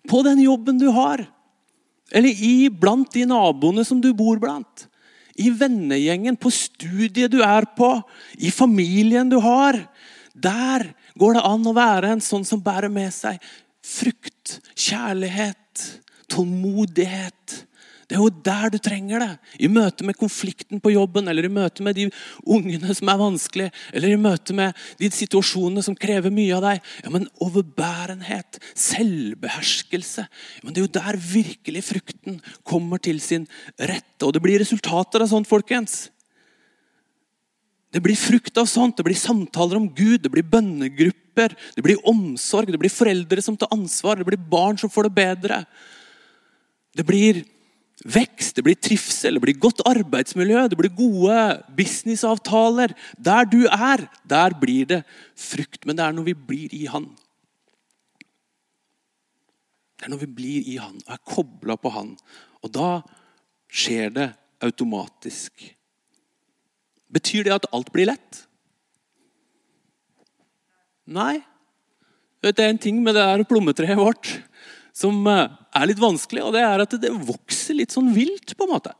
på 0.10 0.24
den 0.25 0.41
jobben 0.43 0.79
du 0.82 0.89
har, 0.91 1.24
eller 2.13 2.41
i 2.46 2.70
blant 2.70 3.13
de 3.13 3.25
naboene 3.25 3.86
som 3.88 4.01
du 4.01 4.12
bor 4.17 4.41
blant, 4.41 4.88
i 5.39 5.50
vennegjengen, 5.50 6.36
på 6.38 6.51
studiet 6.53 7.32
du 7.34 7.39
er 7.41 7.65
på, 7.77 7.89
i 8.38 8.51
familien 8.53 9.32
du 9.32 9.39
har, 9.41 9.79
der 10.33 10.89
går 11.19 11.37
det 11.37 11.45
an 11.45 11.67
å 11.69 11.75
være 11.77 12.13
en 12.13 12.23
sånn 12.23 12.45
som 12.47 12.61
bærer 12.63 12.91
med 12.91 13.13
seg 13.13 13.41
frukt, 13.83 14.59
kjærlighet, 14.79 15.83
tålmodighet. 16.31 17.63
Det 18.07 18.17
er 18.17 18.21
jo 18.21 18.43
der 18.45 18.69
du 18.69 18.77
trenger 18.83 19.23
det. 19.23 19.31
I 19.65 19.69
møte 19.71 20.05
med 20.05 20.17
konflikten 20.19 20.81
på 20.83 20.91
jobben, 20.93 21.25
eller 21.31 21.47
i 21.47 21.51
møte 21.51 21.81
med 21.85 21.97
de 21.97 22.09
ungene 22.45 22.93
som 22.93 23.09
er 23.09 23.17
vanskelige, 23.17 23.73
eller 23.89 24.13
i 24.13 24.19
møte 24.19 24.53
med 24.53 24.77
de 24.99 25.09
situasjonene 25.13 25.81
som 25.85 25.97
krever 25.97 26.33
mye 26.33 26.53
av 26.57 26.65
deg. 26.67 26.83
Ja, 27.05 27.13
men 27.15 27.25
Overbærenhet, 27.43 28.59
selvbeherskelse. 28.77 30.27
Ja, 30.27 30.61
men 30.63 30.75
Det 30.75 30.83
er 30.83 30.87
jo 30.87 30.99
der 30.99 31.17
virkelig 31.17 31.85
frukten 31.89 32.41
kommer 32.63 33.01
til 33.01 33.21
sin 33.23 33.47
rette. 33.79 34.21
Og 34.23 34.34
det 34.34 34.43
blir 34.43 34.62
resultater 34.62 35.23
av 35.23 35.31
sånt, 35.31 35.49
folkens. 35.49 36.12
Det 37.93 38.01
blir 38.01 38.17
frukt 38.17 38.58
av 38.58 38.65
sånt. 38.65 38.97
Det 38.97 39.06
blir 39.06 39.17
samtaler 39.17 39.77
om 39.77 39.88
Gud, 39.93 40.23
det 40.23 40.32
blir 40.34 40.45
bønnegrupper, 40.49 41.53
det 41.75 41.84
blir 41.86 42.01
omsorg, 42.10 42.71
det 42.73 42.82
blir 42.82 42.93
foreldre 42.93 43.41
som 43.45 43.58
tar 43.58 43.69
ansvar, 43.73 44.17
det 44.17 44.25
blir 44.25 44.41
barn 44.49 44.79
som 44.82 44.89
får 44.89 45.08
det 45.08 45.17
bedre. 45.19 45.60
Det 46.97 47.06
blir 47.06 47.43
vekst, 48.03 48.56
det 48.58 48.65
blir 48.65 48.79
trivsel, 48.82 49.38
det 49.38 49.43
blir 49.45 49.60
godt 49.62 49.84
arbeidsmiljø, 49.88 50.65
det 50.67 50.79
blir 50.79 50.93
gode 50.97 51.38
businessavtaler. 51.77 52.95
Der 53.17 53.45
du 53.45 53.62
er, 53.67 54.08
der 54.25 54.58
blir 54.58 54.89
det 54.89 55.03
frukt. 55.38 55.86
Men 55.86 55.99
det 55.99 56.08
er 56.08 56.17
når 56.17 56.27
vi 56.32 56.36
blir 56.49 56.73
i 56.73 56.88
Han. 56.89 57.12
Det 59.99 60.10
er 60.10 60.15
når 60.15 60.25
vi 60.25 60.32
blir 60.41 60.73
i 60.73 60.79
Han 60.82 60.97
og 60.97 61.13
er 61.13 61.23
kobla 61.29 61.77
på 61.77 61.93
Han. 61.93 62.15
Og 62.65 62.73
da 62.73 62.89
skjer 63.69 64.10
det 64.17 64.32
automatisk. 64.63 65.53
Betyr 67.13 67.47
det 67.47 67.56
at 67.56 67.69
alt 67.76 67.91
blir 67.93 68.10
lett? 68.10 68.43
Nei. 71.06 71.43
Det 72.43 72.60
er 72.60 72.73
en 72.73 72.82
ting 72.82 72.99
med 73.04 73.15
det 73.15 73.23
her 73.23 73.43
plommetreet 73.47 73.99
vårt 73.99 74.34
som 74.93 75.26
eh, 75.28 75.47
er 75.73 75.89
litt 75.89 76.02
vanskelig, 76.02 76.43
og 76.45 76.54
det 76.56 76.63
er 76.63 76.84
at 76.84 76.95
det 77.02 77.12
vokser 77.26 77.80
litt 77.80 77.93
sånn 77.95 78.12
vilt. 78.13 78.56
på 78.58 78.67
en 78.67 78.73
måte. 78.76 78.93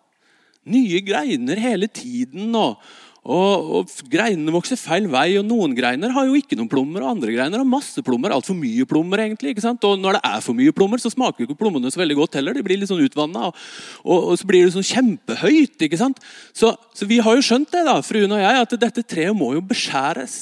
Nye 0.74 1.02
greiner 1.06 1.60
hele 1.60 1.90
tiden. 1.92 2.54
og 2.56 2.82
og, 3.24 3.68
og, 3.72 3.92
Greinene 4.12 4.52
vokser 4.52 4.76
feil 4.76 5.06
vei, 5.12 5.38
og 5.40 5.46
noen 5.48 5.72
greiner 5.78 6.12
har 6.12 6.28
jo 6.28 6.36
ikke 6.36 6.58
noen 6.60 6.68
plommer. 6.72 7.06
og 7.06 7.14
Andre 7.14 7.32
greiner 7.32 7.62
har 7.62 7.68
masse 7.68 8.02
plommer, 8.04 8.34
altfor 8.36 8.58
mye 8.58 8.84
plommer. 8.90 9.24
egentlig, 9.24 9.54
ikke 9.54 9.64
sant? 9.64 9.84
Og 9.88 9.96
Når 10.00 10.18
det 10.18 10.24
er 10.28 10.42
for 10.44 10.58
mye 10.58 10.74
plommer, 10.76 11.00
så 11.00 11.12
smaker 11.14 11.46
ikke 11.46 11.56
plommene 11.60 11.92
så 11.92 12.02
veldig 12.02 12.18
godt 12.20 12.36
heller. 12.36 12.54
De 12.54 12.64
blir 12.66 12.82
litt 12.82 12.92
sånn 12.92 13.04
utvanna, 13.04 13.48
og, 13.48 13.62
og, 14.04 14.20
og, 14.34 14.34
så 14.40 14.50
blir 14.50 14.66
det 14.66 14.76
sånn 14.76 14.90
kjempehøyt. 14.90 15.78
ikke 15.88 16.02
sant? 16.02 16.20
Så, 16.52 16.74
så, 16.92 17.08
vi 17.08 17.22
har 17.24 17.40
jo 17.40 17.46
skjønt 17.48 17.72
det, 17.72 17.86
da, 17.88 18.02
fruen 18.04 18.36
og 18.36 18.44
jeg, 18.44 18.66
at 18.68 18.76
dette 18.84 19.06
treet 19.08 19.38
må 19.38 19.54
jo 19.56 19.64
beskjæres. 19.72 20.36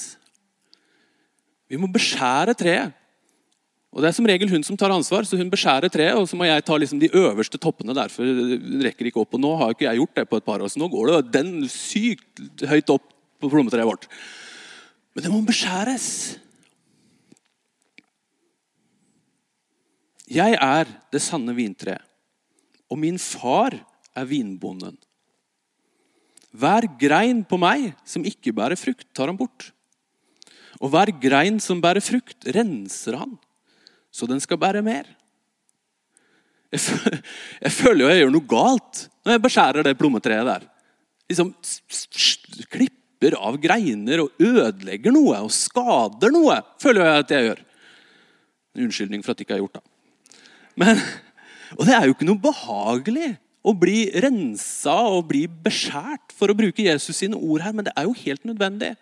Vi 1.69 1.77
må 1.77 1.91
beskjære 1.91 2.57
treet. 2.57 2.97
Og 3.91 3.99
Det 3.99 4.07
er 4.07 4.15
som 4.15 4.27
regel 4.27 4.51
hun 4.51 4.63
som 4.63 4.77
tar 4.79 4.93
ansvar, 4.93 5.25
så 5.27 5.35
hun 5.35 5.49
beskjærer 5.51 5.91
treet. 5.91 6.15
Og 6.15 6.27
så 6.29 6.37
må 6.39 6.47
jeg 6.47 6.63
ta 6.63 6.77
liksom 6.79 6.99
de 7.01 7.11
øverste 7.11 7.59
toppene 7.59 7.95
der, 7.95 8.11
for 8.11 8.23
hun 8.23 8.85
rekker 8.85 9.09
ikke 9.09 9.19
opp. 9.19 9.35
Og 9.35 9.43
nå 9.43 9.51
har 9.59 9.73
ikke 9.73 9.89
jeg 9.89 9.99
gjort 9.99 10.21
det 10.21 10.27
på 10.31 10.39
et 10.39 10.47
par 10.47 10.63
år, 10.63 10.71
så 10.71 10.79
nå 10.79 10.87
går 10.91 11.11
det 11.11 11.33
den 11.35 11.51
sykt 11.71 12.63
høyt 12.71 12.93
opp 12.95 13.09
på 13.41 13.51
plommetreet 13.51 13.89
vårt. 13.89 14.07
Men 15.11 15.25
det 15.25 15.33
må 15.33 15.41
beskjæres. 15.43 16.07
Jeg 20.31 20.55
er 20.55 20.87
det 21.11 21.19
sanne 21.19 21.51
vintreet, 21.51 22.07
og 22.87 22.99
min 23.01 23.17
far 23.19 23.75
er 24.15 24.27
vinbonden. 24.27 24.95
Hver 26.55 26.87
grein 26.99 27.43
på 27.47 27.59
meg 27.59 27.91
som 28.07 28.23
ikke 28.27 28.55
bærer 28.55 28.79
frukt, 28.79 29.09
tar 29.15 29.27
han 29.27 29.39
bort. 29.39 29.73
Og 30.79 30.91
hver 30.91 31.11
grein 31.19 31.59
som 31.63 31.83
bærer 31.83 32.03
frukt, 32.03 32.47
renser 32.55 33.19
han 33.19 33.35
så 34.11 34.27
den 34.29 34.41
skal 34.43 34.59
bære 34.61 34.83
mer. 34.85 35.07
Jeg, 36.71 36.83
jeg 37.65 37.73
føler 37.75 38.05
jo 38.05 38.11
jeg 38.11 38.23
gjør 38.23 38.33
noe 38.35 38.49
galt 38.53 39.05
når 39.25 39.35
jeg 39.35 39.43
beskjærer 39.45 39.87
det 39.87 39.97
plommetreet 39.99 40.47
der. 40.47 40.67
Liksom 41.31 41.51
Klipper 42.71 43.37
av 43.37 43.59
greiner 43.61 44.23
og 44.23 44.41
ødelegger 44.41 45.13
noe 45.13 45.43
og 45.45 45.53
skader 45.53 46.33
noe, 46.33 46.57
føler 46.81 47.05
jeg 47.05 47.25
at 47.25 47.35
jeg 47.35 47.47
gjør. 47.49 47.61
En 48.71 48.87
unnskyldning 48.87 49.23
for 49.23 49.33
at 49.33 49.41
jeg 49.41 49.47
ikke 49.47 49.57
har 49.57 49.63
gjort 49.63 49.79
det. 49.79 49.85
Men, 50.79 51.01
og 51.77 51.87
det 51.87 51.95
er 51.95 52.07
jo 52.07 52.15
ikke 52.15 52.27
noe 52.27 52.41
behagelig 52.41 53.33
å 53.61 53.75
bli 53.77 54.07
rensa 54.23 54.95
og 55.11 55.27
bli 55.29 55.43
beskjært 55.45 56.33
for 56.33 56.49
å 56.49 56.57
bruke 56.57 56.83
Jesus 56.87 57.19
sine 57.21 57.37
ord 57.37 57.61
her, 57.61 57.75
men 57.75 57.85
det 57.85 57.93
er 57.93 58.07
jo 58.07 58.17
helt 58.23 58.47
nødvendig. 58.47 58.95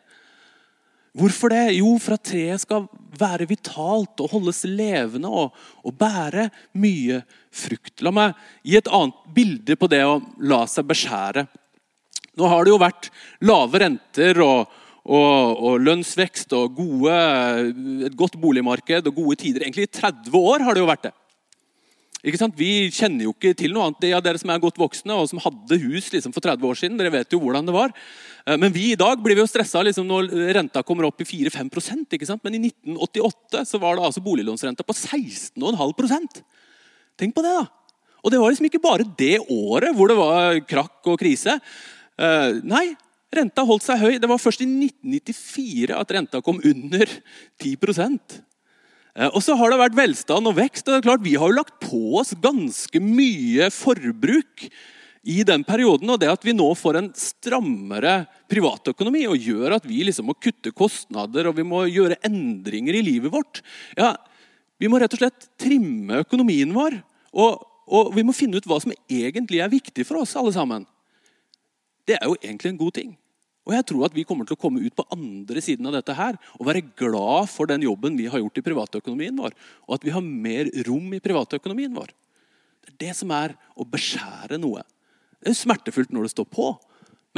Hvorfor 1.17 1.49
det? 1.49 1.63
Jo, 1.79 1.95
for 2.01 2.15
at 2.15 2.25
treet 2.29 2.61
skal 2.61 2.85
være 3.19 3.47
vitalt 3.49 4.21
og 4.21 4.33
holdes 4.35 4.61
levende 4.69 5.29
og, 5.29 5.55
og, 5.81 5.95
bære 5.97 6.49
mye 6.77 7.23
frukt. 7.49 8.03
La 8.05 8.13
meg 8.13 8.37
gi 8.63 8.77
et 8.77 8.91
annet 8.93 9.23
bilde 9.33 9.77
på 9.79 9.89
det 9.89 10.03
å 10.05 10.19
la 10.45 10.61
seg 10.69 10.85
beskjære. 10.89 11.47
Nå 12.39 12.51
har 12.51 12.63
det 12.63 12.71
jo 12.71 12.81
vært 12.81 13.09
lave 13.41 13.81
renter 13.81 14.37
og, 14.45 14.75
og, 15.09 15.63
og 15.65 15.81
lønnsvekst 15.81 16.53
og 16.55 16.77
gode, 16.77 17.17
et 18.05 18.15
godt 18.19 18.37
boligmarked 18.39 19.09
og 19.09 19.17
gode 19.23 19.41
tider. 19.41 19.65
Egentlig 19.65 19.89
i 19.89 19.95
30 19.99 20.37
år 20.37 20.67
har 20.67 20.77
det 20.77 20.85
jo 20.85 20.91
vært 20.91 21.09
det. 21.09 21.15
Vi 22.19 22.89
kjenner 22.91 23.23
jo 23.23 23.31
ikke 23.31 23.53
til 23.55 23.71
noe 23.71 23.87
annet. 23.87 24.01
De 24.03 24.11
av 24.15 24.23
dere 24.23 24.39
som 24.39 24.51
er 24.51 24.59
godt 24.59 24.79
voksne 24.79 25.15
og 25.15 25.29
som 25.31 25.39
hadde 25.39 25.79
hus 25.85 26.11
liksom, 26.11 26.33
for 26.35 26.43
30 26.43 26.67
år 26.67 26.75
siden, 26.75 26.97
dere 26.99 27.13
vet 27.13 27.31
jo 27.31 27.39
hvordan 27.39 27.65
det 27.65 27.75
var. 27.75 27.93
Eh, 28.49 28.57
men 28.57 28.73
vi 28.73 28.91
i 28.91 28.99
dag 28.99 29.21
blir 29.21 29.37
vi 29.37 29.43
jo 29.43 29.49
stressa 29.49 29.83
liksom, 29.85 30.07
når 30.09 30.31
renta 30.57 30.81
kommer 30.85 31.07
opp 31.09 31.21
i 31.21 31.27
4-5% 31.29 32.17
ikke 32.17 32.29
sant? 32.29 32.41
Men 32.45 32.57
i 32.57 32.63
1988 32.71 33.65
så 33.69 33.81
var 33.81 33.97
det 33.97 34.07
altså 34.07 34.23
boliglånsrenta 34.25 34.85
på 34.87 34.95
16,5% 34.97 36.41
Tenk 37.19 37.35
på 37.35 37.43
det, 37.43 37.51
da! 37.51 37.67
Og 38.23 38.31
det 38.31 38.39
var 38.39 38.51
liksom 38.51 38.67
ikke 38.67 38.83
bare 38.83 39.07
det 39.19 39.37
året 39.51 39.95
hvor 39.95 40.11
det 40.11 40.15
var 40.19 40.57
krakk 40.67 41.07
og 41.07 41.19
krise. 41.19 41.55
Eh, 42.19 42.59
nei, 42.67 42.85
renta 43.35 43.63
holdt 43.67 43.85
seg 43.85 43.99
høy. 44.01 44.13
Det 44.19 44.27
var 44.27 44.39
først 44.39 44.63
i 44.63 44.67
1994 44.67 45.95
at 45.95 46.13
renta 46.15 46.41
kom 46.43 46.59
under 46.67 47.11
10 47.59 47.75
Eh, 49.19 49.27
og 49.33 49.41
så 49.43 49.55
har 49.59 49.71
det 49.71 49.81
vært 49.81 49.97
velstand 49.97 50.47
og 50.47 50.55
vekst. 50.59 50.87
og 50.87 50.93
det 50.93 50.99
er 50.99 51.07
klart 51.07 51.25
Vi 51.25 51.35
har 51.35 51.47
jo 51.49 51.59
lagt 51.59 51.79
på 51.83 52.19
oss 52.19 52.35
ganske 52.39 52.99
mye 53.03 53.69
forbruk 53.73 54.69
i 55.23 55.41
den 55.47 55.63
perioden. 55.67 56.09
Og 56.09 56.19
det 56.21 56.29
at 56.31 56.45
vi 56.45 56.55
nå 56.55 56.67
får 56.77 56.99
en 56.99 57.09
strammere 57.17 58.23
privatøkonomi 58.51 59.25
og 59.29 59.49
gjør 59.49 59.77
at 59.79 59.87
vi 59.89 60.01
liksom 60.07 60.29
må 60.29 60.37
kutte 60.39 60.73
kostnader 60.75 61.49
og 61.49 61.57
vi 61.59 61.67
må 61.67 61.83
gjøre 61.89 62.19
endringer 62.27 62.99
i 62.99 63.05
livet 63.05 63.33
vårt 63.33 63.63
ja, 63.97 64.15
Vi 64.79 64.87
må 64.87 64.99
rett 65.01 65.13
og 65.13 65.19
slett 65.19 65.49
trimme 65.59 66.21
økonomien 66.23 66.71
vår. 66.75 67.01
Og, 67.35 67.65
og 67.89 68.13
vi 68.15 68.23
må 68.23 68.35
finne 68.35 68.59
ut 68.59 68.67
hva 68.69 68.79
som 68.81 68.95
egentlig 69.11 69.59
er 69.59 69.71
viktig 69.71 70.05
for 70.07 70.21
oss 70.21 70.37
alle 70.39 70.53
sammen. 70.55 70.87
Det 72.07 72.15
er 72.17 72.29
jo 72.29 72.37
egentlig 72.39 72.71
en 72.71 72.79
god 72.79 72.95
ting. 72.95 73.17
Og 73.69 73.75
jeg 73.75 73.85
tror 73.85 74.07
at 74.07 74.15
vi 74.15 74.23
kommer 74.25 74.47
til 74.49 74.55
å 74.55 74.61
komme 74.61 74.81
ut 74.81 74.95
på 74.97 75.05
andre 75.13 75.61
siden 75.61 75.85
av 75.85 75.93
dette 75.93 76.15
her 76.17 76.39
og 76.55 76.65
være 76.65 76.87
glad 76.97 77.51
for 77.51 77.69
den 77.69 77.83
jobben 77.85 78.15
vi 78.17 78.25
har 78.31 78.41
gjort 78.41 78.57
i 78.57 78.63
privatøkonomien 78.65 79.35
vår, 79.37 79.53
og 79.85 79.99
at 79.99 80.07
vi 80.07 80.13
har 80.15 80.25
mer 80.25 80.71
rom 80.87 81.11
i 81.13 81.21
privatøkonomien 81.21 81.93
vår. 81.93 82.09
Det 82.81 82.95
er 82.95 82.97
det 83.03 83.17
som 83.19 83.29
er 83.35 83.53
å 83.77 83.85
beskjære 83.85 84.57
noe. 84.63 84.81
Det 85.39 85.53
er 85.53 85.57
smertefullt 85.57 86.11
når 86.13 86.27
det 86.27 86.33
står 86.33 86.47
på, 86.51 86.69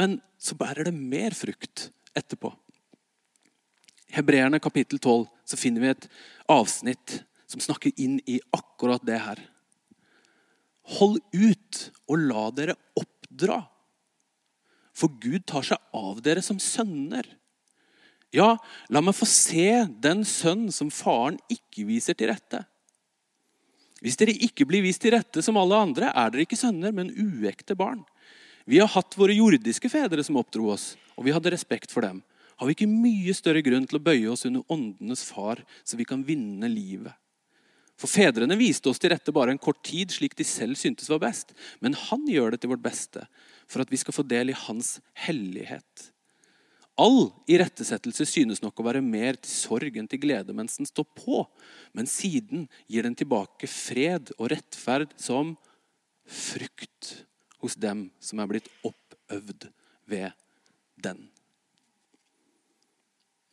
men 0.00 0.18
så 0.40 0.56
bærer 0.58 0.88
det 0.88 0.94
mer 0.96 1.36
frukt 1.36 1.90
etterpå. 2.18 2.50
I 4.10 4.18
Hebreerne 4.18 4.60
kapittel 4.60 5.00
12 5.00 5.26
så 5.48 5.58
finner 5.58 5.84
vi 5.84 5.92
et 5.92 6.08
avsnitt 6.50 7.22
som 7.48 7.62
snakker 7.62 7.94
inn 8.00 8.18
i 8.28 8.40
akkurat 8.52 9.04
det 9.06 9.20
her. 9.22 9.40
Hold 10.98 11.20
ut 11.32 11.82
og 12.10 12.26
la 12.26 12.48
dere 12.56 12.76
oppdra 12.98 13.62
for 14.96 15.12
Gud 15.22 15.46
tar 15.48 15.64
seg 15.66 15.80
av 15.96 16.20
dere 16.24 16.42
som 16.44 16.60
sønner. 16.60 17.24
Ja, 18.32 18.56
la 18.92 19.02
meg 19.04 19.16
få 19.16 19.28
se 19.28 19.84
den 20.04 20.22
sønn 20.28 20.68
som 20.72 20.92
faren 20.92 21.38
ikke 21.52 21.86
viser 21.88 22.16
til 22.16 22.30
rette. 22.32 22.62
Hvis 24.02 24.18
dere 24.18 24.34
ikke 24.34 24.66
blir 24.66 24.82
vist 24.82 25.02
til 25.04 25.14
rette 25.14 25.44
som 25.44 25.58
alle 25.60 25.78
andre, 25.78 26.10
er 26.10 26.32
dere 26.32 26.42
ikke 26.46 26.58
sønner, 26.58 26.94
men 26.94 27.12
uekte 27.14 27.76
barn. 27.78 28.02
Vi 28.66 28.80
har 28.82 28.90
hatt 28.90 29.16
våre 29.18 29.34
jordiske 29.34 29.90
fedre 29.90 30.22
som 30.26 30.38
oppdro 30.38 30.72
oss, 30.74 30.92
og 31.14 31.26
vi 31.26 31.34
hadde 31.34 31.52
respekt 31.54 31.94
for 31.94 32.02
dem. 32.06 32.20
Har 32.58 32.68
vi 32.68 32.76
ikke 32.76 32.90
mye 32.90 33.34
større 33.34 33.62
grunn 33.64 33.86
til 33.88 33.98
å 33.98 34.04
bøye 34.04 34.28
oss 34.30 34.44
under 34.46 34.66
åndenes 34.70 35.24
far, 35.26 35.62
så 35.86 35.98
vi 35.98 36.06
kan 36.06 36.22
vinne 36.26 36.70
livet? 36.70 37.14
For 37.98 38.10
fedrene 38.10 38.58
viste 38.58 38.90
oss 38.90 38.98
til 39.02 39.12
rette 39.12 39.34
bare 39.34 39.54
en 39.54 39.60
kort 39.62 39.82
tid, 39.86 40.10
slik 40.10 40.34
de 40.38 40.46
selv 40.46 40.78
syntes 40.78 41.10
var 41.10 41.22
best. 41.22 41.52
Men 41.82 41.94
han 42.08 42.24
gjør 42.26 42.54
det 42.54 42.62
til 42.62 42.72
vårt 42.72 42.82
beste, 42.82 43.26
for 43.70 43.84
at 43.84 43.92
vi 43.92 44.00
skal 44.00 44.16
få 44.16 44.24
del 44.26 44.50
i 44.50 44.58
hans 44.64 44.96
hellighet. 45.26 46.11
All 47.00 47.30
irettesettelse 47.48 48.26
synes 48.28 48.60
nok 48.60 48.80
å 48.80 48.84
være 48.84 49.00
mer 49.04 49.38
til 49.40 49.52
sorg 49.52 49.96
enn 49.96 50.08
til 50.10 50.20
glede 50.20 50.52
mens 50.56 50.76
den 50.76 50.88
står 50.88 51.06
på, 51.16 51.40
men 51.96 52.08
siden 52.10 52.66
gir 52.84 53.06
den 53.06 53.16
tilbake 53.16 53.68
fred 53.70 54.34
og 54.36 54.50
rettferd 54.52 55.14
som 55.16 55.54
frukt 56.28 57.14
hos 57.62 57.78
dem 57.80 58.10
som 58.20 58.42
er 58.42 58.50
blitt 58.50 58.68
oppøvd 58.84 59.70
ved 60.10 60.36
den. 61.00 61.24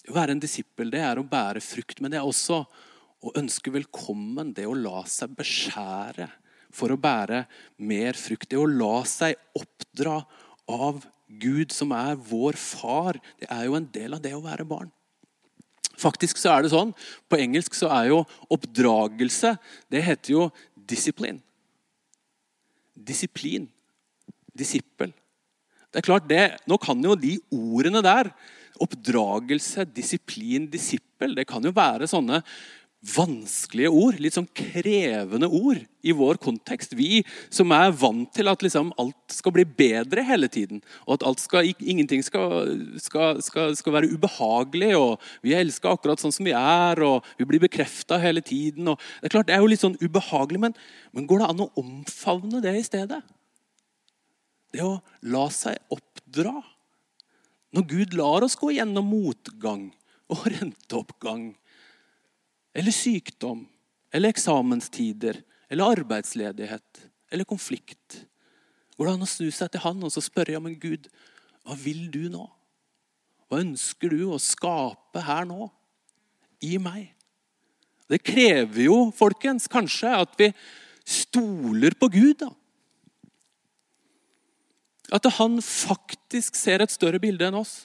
Å 0.09 0.15
være 0.15 0.35
en 0.35 0.41
disippel 0.41 0.91
det 0.91 1.01
er 1.05 1.21
å 1.21 1.27
bære 1.27 1.61
frukt, 1.63 2.01
men 2.01 2.11
det 2.11 2.19
er 2.19 2.27
også 2.27 2.63
å 3.19 3.33
ønske 3.39 3.71
velkommen 3.71 4.51
det 4.57 4.65
å 4.67 4.75
la 4.75 5.03
seg 5.07 5.31
beskjære 5.37 6.27
for 6.73 6.91
å 6.91 6.99
bære 6.99 7.43
mer 7.87 8.17
frukt. 8.17 8.49
Det 8.49 8.59
å 8.59 8.67
la 8.67 9.03
seg 9.07 9.37
oppdra 9.59 10.17
av 10.69 11.03
Gud, 11.29 11.71
som 11.71 11.91
er 11.93 12.17
vår 12.17 12.57
far, 12.57 13.19
det 13.39 13.49
er 13.53 13.67
jo 13.67 13.77
en 13.77 13.89
del 13.93 14.17
av 14.17 14.23
det 14.23 14.33
å 14.33 14.41
være 14.43 14.65
barn. 14.67 14.89
Faktisk 15.99 16.39
så 16.39 16.53
er 16.53 16.63
det 16.63 16.71
sånn, 16.71 16.93
På 17.27 17.35
engelsk 17.35 17.75
så 17.75 17.89
er 17.91 18.05
jo 18.07 18.21
oppdragelse 18.47 19.49
Det 19.91 19.99
heter 19.99 20.31
jo 20.31 20.45
disiplin. 20.89 21.41
Disiplin. 22.95 23.67
Disippel. 24.55 25.11
Det 25.91 25.99
er 25.99 26.07
klart 26.07 26.29
det, 26.29 26.45
Nå 26.71 26.77
kan 26.81 27.03
jo 27.03 27.17
de 27.19 27.35
ordene 27.51 28.03
der, 28.05 28.31
oppdragelse, 28.79 29.83
disiplin, 29.91 30.69
disippel, 30.71 31.33
det 31.35 31.43
kan 31.49 31.63
jo 31.65 31.73
være 31.75 32.07
sånne 32.07 32.39
vanskelige 32.99 33.91
ord, 33.95 34.17
litt 34.19 34.35
sånn 34.35 34.47
krevende 34.51 35.47
ord 35.47 35.79
i 36.03 36.11
vår 36.15 36.35
kontekst. 36.43 36.91
Vi 36.99 37.21
som 37.47 37.71
er 37.71 37.93
vant 37.95 38.27
til 38.35 38.51
at 38.51 38.63
liksom 38.63 38.91
alt 38.99 39.31
skal 39.31 39.53
bli 39.55 39.63
bedre 39.63 40.25
hele 40.27 40.49
tiden, 40.51 40.81
og 41.07 41.23
at 41.23 41.39
skal, 41.39 41.69
ingenting 41.79 42.23
skal, 42.25 42.73
skal, 42.99 43.39
skal, 43.39 43.93
være 43.95 44.11
ubehagelig. 44.11 44.91
og 44.99 45.23
Vi 45.45 45.55
er 45.55 45.63
elska 45.63 45.93
akkurat 45.95 46.19
sånn 46.19 46.35
som 46.35 46.47
vi 46.47 46.55
er, 46.55 46.99
og 47.05 47.27
vi 47.39 47.47
blir 47.47 47.63
bekrefta 47.63 48.19
hele 48.19 48.43
tiden. 48.43 48.91
det 48.91 49.29
er 49.29 49.35
klart 49.37 49.47
det 49.47 49.55
er 49.55 49.63
jo 49.63 49.71
litt 49.71 49.83
sånn 49.83 49.99
ubehagelig, 50.03 50.59
men, 50.67 50.75
men 51.15 51.29
går 51.29 51.43
det 51.43 51.49
an 51.53 51.63
å 51.63 51.71
omfavne 51.79 52.59
det 52.65 52.75
i 52.81 52.83
stedet? 52.83 53.21
Det 54.75 54.83
å 54.83 54.99
la 55.31 55.47
seg 55.53 55.79
oppdra. 55.87 56.59
Når 57.73 57.87
Gud 57.87 58.13
lar 58.17 58.43
oss 58.43 58.59
gå 58.59 58.73
gjennom 58.75 59.07
motgang 59.07 59.87
og 60.29 60.45
renteoppgang 60.57 61.53
eller 62.73 62.95
sykdom 62.95 63.65
eller 64.13 64.33
eksamenstider 64.33 65.41
eller 65.69 65.95
arbeidsledighet 65.97 67.03
eller 67.31 67.47
konflikt. 67.47 68.23
Går 68.97 69.07
det 69.07 69.13
an 69.15 69.25
å 69.25 69.29
snu 69.29 69.49
seg 69.53 69.71
til 69.71 69.83
han 69.83 70.01
og 70.03 70.13
så 70.13 70.23
spørre 70.23 70.55
ja, 70.55 70.61
men 70.63 70.77
Gud, 70.79 71.07
hva 71.63 71.77
vil 71.77 72.07
du 72.11 72.25
nå? 72.31 72.45
Hva 73.49 73.61
ønsker 73.63 74.13
du 74.13 74.27
å 74.29 74.41
skape 74.41 75.23
her 75.25 75.47
nå? 75.49 75.69
I 76.65 76.75
meg? 76.81 77.13
Det 78.09 78.19
krever 78.25 78.87
jo, 78.87 78.97
folkens, 79.15 79.69
kanskje 79.71 80.11
at 80.17 80.33
vi 80.39 80.49
stoler 81.07 81.95
på 81.97 82.09
Gud. 82.11 82.41
da. 82.41 82.49
At 85.13 85.25
han 85.39 85.57
faktisk 85.63 86.57
ser 86.57 86.83
et 86.83 86.93
større 86.93 87.21
bilde 87.21 87.47
enn 87.47 87.57
oss. 87.61 87.83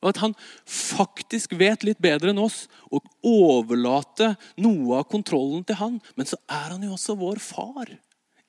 Og 0.00 0.12
at 0.12 0.20
han 0.22 0.34
faktisk 0.68 1.52
vet 1.60 1.84
litt 1.84 2.00
bedre 2.00 2.32
enn 2.32 2.40
oss 2.40 2.64
og 2.88 3.04
overlate 3.26 4.32
noe 4.60 5.02
av 5.02 5.08
kontrollen 5.12 5.64
til 5.68 5.76
han. 5.80 5.98
Men 6.16 6.28
så 6.28 6.38
er 6.48 6.72
han 6.72 6.86
jo 6.86 6.94
også 6.96 7.18
vår 7.20 7.42
far 7.44 7.92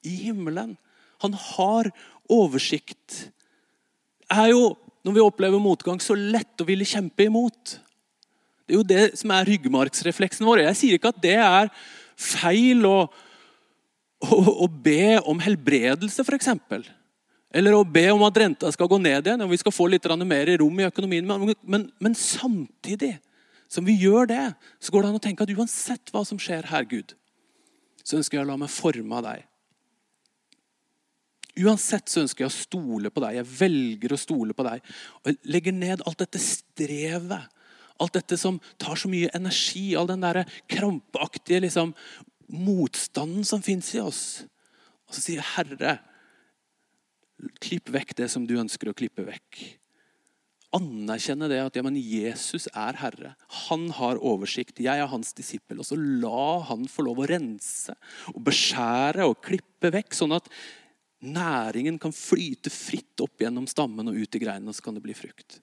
i 0.08 0.14
himmelen. 0.24 0.78
Han 1.26 1.36
har 1.36 1.92
oversikt. 2.32 3.28
Det 4.24 4.40
er 4.40 4.54
jo, 4.54 4.72
når 5.04 5.18
vi 5.18 5.26
opplever 5.26 5.62
motgang, 5.62 6.00
så 6.00 6.16
lett 6.16 6.64
å 6.64 6.68
ville 6.68 6.88
kjempe 6.88 7.28
imot. 7.28 7.76
Det 8.64 8.78
er 8.78 8.80
jo 8.80 8.88
det 8.88 9.04
som 9.20 9.34
er 9.36 9.50
ryggmargsrefleksen 9.52 10.48
vår. 10.48 10.64
Jeg 10.70 10.80
sier 10.80 10.98
ikke 10.98 11.12
at 11.12 11.20
det 11.20 11.36
er 11.36 11.68
feil 12.16 12.86
å, 12.88 12.98
å, 14.24 14.40
å 14.64 14.68
be 14.72 15.18
om 15.28 15.44
helbredelse, 15.44 16.24
f.eks. 16.24 16.54
Eller 17.52 17.76
å 17.76 17.84
be 17.84 18.06
om 18.14 18.24
at 18.24 18.38
renta 18.40 18.72
skal 18.72 18.88
gå 18.88 18.98
ned 19.02 19.28
igjen 19.28 19.44
og 19.44 19.52
vi 19.52 19.60
skal 19.60 19.76
få 19.76 19.90
litt 19.92 20.08
mer 20.24 20.54
rom 20.62 20.80
i 20.80 20.88
økonomien. 20.88 21.28
Men, 21.28 21.54
men, 21.64 21.88
men, 22.00 22.16
samtidig 22.16 23.18
som 23.72 23.86
vi 23.88 23.98
gjør 24.00 24.30
det, 24.32 24.44
så 24.80 24.92
går 24.92 25.04
det 25.04 25.10
an 25.12 25.20
å 25.20 25.24
tenke 25.24 25.44
at 25.44 25.52
uansett 25.52 26.12
hva 26.12 26.24
som 26.28 26.40
skjer 26.40 26.70
her, 26.72 26.88
Gud, 26.88 27.16
så 28.04 28.18
ønsker 28.20 28.40
jeg 28.40 28.46
å 28.46 28.50
la 28.50 28.60
meg 28.60 28.72
forme 28.72 29.20
av 29.20 29.26
deg. 29.28 29.48
Uansett 31.60 32.08
så 32.08 32.22
ønsker 32.24 32.46
jeg 32.46 32.52
å 32.52 32.56
stole 32.56 33.12
på 33.12 33.24
deg. 33.24 33.42
Jeg 33.42 33.50
velger 33.60 34.14
å 34.16 34.20
stole 34.20 34.56
på 34.56 34.64
deg. 34.66 34.84
Og 35.22 35.34
jeg 35.34 35.52
legger 35.52 35.76
ned 35.76 36.04
alt 36.08 36.24
dette 36.24 36.40
strevet. 36.40 37.50
Alt 38.02 38.16
dette 38.16 38.38
som 38.40 38.60
tar 38.82 39.00
så 39.00 39.12
mye 39.12 39.32
energi. 39.36 39.90
All 40.00 40.08
den 40.10 40.24
der 40.24 40.46
krampaktige 40.72 41.66
liksom, 41.68 41.92
motstanden 42.48 43.44
som 43.48 43.64
fins 43.64 43.92
i 43.98 44.02
oss. 44.04 44.24
Og 45.08 45.18
så 45.18 45.26
sier 45.26 45.42
jeg, 45.42 45.50
Herre, 45.58 45.98
Klipp 47.62 47.90
vekk 47.94 48.16
det 48.20 48.28
som 48.32 48.46
du 48.48 48.58
ønsker 48.62 48.92
å 48.92 48.98
klippe 48.98 49.26
vekk. 49.26 49.62
Anerkjenne 50.72 51.50
det 51.52 51.58
at 51.60 51.76
ja, 51.76 51.84
Jesus 51.92 52.70
er 52.72 53.00
Herre. 53.02 53.34
Han 53.68 53.90
har 53.98 54.22
oversikt. 54.24 54.80
Jeg 54.80 55.04
er 55.04 55.10
hans 55.12 55.34
disippel. 55.36 55.82
Og 55.82 55.88
så 55.88 55.98
la 56.00 56.62
han 56.70 56.86
få 56.88 57.04
lov 57.10 57.20
å 57.20 57.28
rense 57.28 57.96
og 58.32 58.40
beskjære 58.48 59.28
og 59.28 59.42
klippe 59.44 59.92
vekk, 59.92 60.16
sånn 60.16 60.38
at 60.38 60.48
næringen 61.22 62.00
kan 62.02 62.16
flyte 62.16 62.72
fritt 62.74 63.20
opp 63.22 63.44
gjennom 63.44 63.68
stammen 63.70 64.10
og 64.10 64.18
ut 64.18 64.38
i 64.38 64.42
greinene, 64.42 64.72
og 64.72 64.78
så 64.78 64.88
kan 64.88 64.96
det 64.96 65.04
bli 65.04 65.18
frukt. 65.18 65.60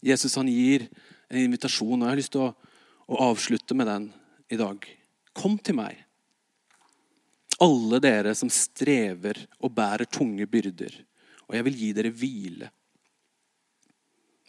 Jesus 0.00 0.34
han 0.40 0.48
gir 0.48 0.88
en 1.28 1.44
invitasjon, 1.44 1.98
og 2.00 2.06
jeg 2.06 2.14
har 2.14 2.22
lyst 2.22 2.32
til 2.34 2.46
å, 2.46 2.52
å 3.04 3.20
avslutte 3.28 3.76
med 3.76 3.90
den 3.90 4.08
i 4.50 4.58
dag. 4.58 4.86
Kom 5.36 5.60
til 5.60 5.76
meg 5.76 6.00
alle 7.60 8.00
dere 8.02 8.34
som 8.36 8.50
strever 8.52 9.38
og 9.60 9.72
bærer 9.76 10.08
tunge 10.08 10.46
byrder, 10.48 10.94
og 11.48 11.56
jeg 11.56 11.66
vil 11.66 11.78
gi 11.82 11.90
dere 11.96 12.12
hvile. 12.14 12.70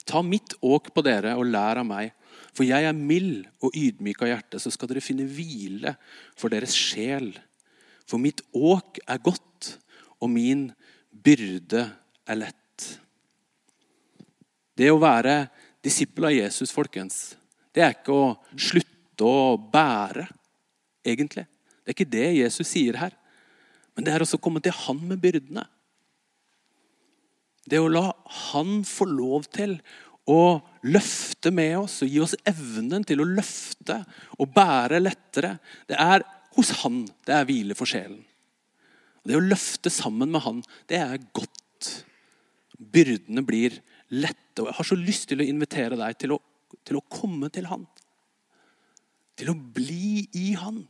Ta 0.08 0.24
mitt 0.26 0.56
åk 0.66 0.90
på 0.96 1.04
dere 1.06 1.36
og 1.38 1.50
lær 1.50 1.82
av 1.82 1.88
meg, 1.88 2.14
for 2.56 2.68
jeg 2.68 2.88
er 2.88 2.98
mild 2.98 3.46
og 3.64 3.76
ydmyk 3.78 4.24
av 4.24 4.32
hjerte, 4.32 4.60
så 4.60 4.72
skal 4.74 4.90
dere 4.92 5.04
finne 5.04 5.28
hvile 5.28 5.94
for 6.40 6.52
deres 6.52 6.76
sjel. 6.76 7.30
For 8.10 8.20
mitt 8.20 8.42
åk 8.56 9.00
er 9.06 9.22
godt, 9.24 9.76
og 10.22 10.32
min 10.32 10.70
byrde 11.12 11.86
er 12.28 12.40
lett. 12.40 12.88
Det 14.76 14.90
å 14.92 15.00
være 15.02 15.46
disippel 15.84 16.30
av 16.30 16.36
Jesus, 16.36 16.74
folkens, 16.74 17.36
det 17.72 17.84
er 17.86 17.96
ikke 17.96 18.16
å 18.16 18.30
slutte 18.60 19.28
å 19.28 19.56
bære, 19.72 20.26
egentlig. 21.06 21.46
Det 21.92 21.98
er 21.98 22.06
ikke 22.06 22.14
det 22.14 22.28
Jesus 22.40 22.70
sier 22.72 22.96
her. 22.96 23.16
Men 23.92 24.06
det 24.08 24.14
er 24.14 24.24
også 24.24 24.38
å 24.40 24.44
komme 24.44 24.62
til 24.64 24.72
Han 24.86 25.02
med 25.10 25.20
byrdene. 25.20 25.66
Det 27.68 27.82
å 27.82 27.90
la 27.92 28.06
Han 28.48 28.86
få 28.88 29.10
lov 29.12 29.50
til 29.52 29.76
å 30.32 30.62
løfte 30.88 31.52
med 31.52 31.74
oss 31.82 31.98
og 32.06 32.14
gi 32.14 32.22
oss 32.24 32.38
evnen 32.48 33.04
til 33.04 33.20
å 33.20 33.28
løfte 33.28 33.98
og 34.40 34.54
bære 34.56 35.02
lettere. 35.02 35.58
Det 35.90 36.00
er 36.00 36.24
hos 36.56 36.72
Han 36.86 37.04
det 37.28 37.36
er 37.36 37.50
hvile 37.50 37.76
for 37.76 37.90
sjelen. 37.90 38.22
Det 39.28 39.36
å 39.36 39.44
løfte 39.44 39.92
sammen 39.92 40.32
med 40.32 40.46
Han, 40.48 40.64
det 40.88 41.02
er 41.02 41.20
godt. 41.36 41.92
Byrdene 42.80 43.44
blir 43.44 43.76
lette. 44.16 44.64
Og 44.64 44.72
jeg 44.72 44.80
har 44.80 44.92
så 44.94 44.96
lyst 44.96 45.28
til 45.28 45.44
å 45.44 45.52
invitere 45.52 46.00
deg 46.00 46.24
til 46.24 46.38
å, 46.38 46.40
til 46.88 47.04
å 47.04 47.06
komme 47.12 47.52
til 47.52 47.68
Han. 47.68 47.84
Til 49.36 49.52
å 49.52 49.60
bli 49.60 50.30
i 50.40 50.54
Han. 50.64 50.86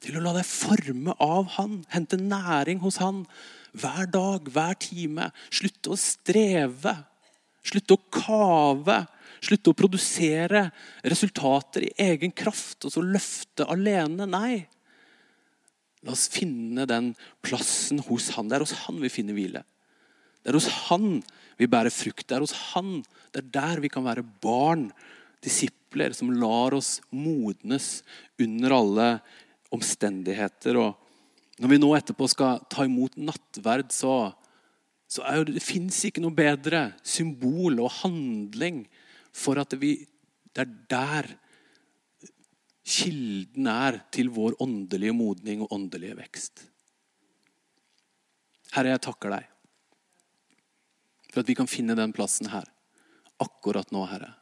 Til 0.00 0.16
å 0.16 0.24
la 0.24 0.32
deg 0.38 0.48
forme 0.48 1.14
av 1.20 1.56
Han, 1.58 1.80
hente 1.92 2.16
næring 2.20 2.80
hos 2.84 3.00
Han. 3.02 3.24
Hver 3.76 4.08
dag, 4.10 4.48
hver 4.48 4.76
time. 4.80 5.28
Slutte 5.52 5.92
å 5.92 5.98
streve. 6.00 6.94
Slutte 7.66 7.96
å 7.96 8.04
kave. 8.12 9.02
Slutte 9.44 9.72
å 9.72 9.76
produsere 9.76 10.66
resultater 11.04 11.86
i 11.86 11.94
egen 12.10 12.32
kraft 12.36 12.88
og 12.88 12.94
så 12.94 13.04
løfte 13.04 13.68
alene. 13.68 14.28
Nei. 14.28 14.64
La 16.04 16.14
oss 16.16 16.30
finne 16.32 16.86
den 16.88 17.12
plassen 17.44 18.00
hos 18.08 18.30
Han. 18.38 18.48
Det 18.48 18.56
er 18.56 18.64
hos 18.64 18.78
Han 18.86 19.00
vi 19.04 19.12
finner 19.12 19.36
hvile. 19.36 19.64
Det 20.40 20.52
er 20.52 20.56
hos 20.56 20.70
Han 20.88 21.20
vi 21.60 21.68
bærer 21.68 21.92
frukt. 21.92 22.24
Det 22.24 22.38
er 22.38 22.44
hos 22.44 22.56
Han. 22.72 23.02
Det 23.32 23.44
er 23.44 23.52
der 23.60 23.84
vi 23.84 23.92
kan 23.92 24.06
være 24.08 24.24
barn, 24.24 24.88
disipler, 25.44 26.16
som 26.16 26.32
lar 26.32 26.76
oss 26.76 26.98
modnes 27.12 28.00
under 28.40 28.76
alle 28.76 29.08
omstendigheter. 29.74 30.78
Og 30.80 31.60
når 31.60 31.72
vi 31.72 31.80
nå 31.80 31.90
etterpå 31.96 32.28
skal 32.30 32.62
ta 32.72 32.86
imot 32.88 33.18
nattverd, 33.20 33.92
så, 33.94 34.32
så 35.10 35.26
er 35.28 35.40
jo, 35.40 35.50
det 35.52 35.64
fins 35.64 36.02
ikke 36.08 36.22
noe 36.24 36.36
bedre 36.36 36.90
symbol 37.06 37.82
og 37.84 37.92
handling 38.00 38.84
for 39.36 39.60
at 39.62 39.76
vi, 39.78 39.96
det 40.54 40.64
er 40.64 40.74
der 40.90 41.30
kilden 42.90 43.68
er 43.70 44.00
til 44.10 44.32
vår 44.34 44.56
åndelige 44.62 45.14
modning 45.14 45.62
og 45.62 45.72
åndelige 45.76 46.16
vekst. 46.18 46.64
Herre, 48.74 48.94
jeg 48.94 49.02
takker 49.06 49.34
deg 49.34 49.46
for 51.30 51.42
at 51.42 51.50
vi 51.50 51.54
kan 51.54 51.70
finne 51.70 51.94
den 51.98 52.10
plassen 52.14 52.50
her 52.50 52.66
akkurat 53.40 53.92
nå, 53.94 54.02
Herre. 54.10 54.32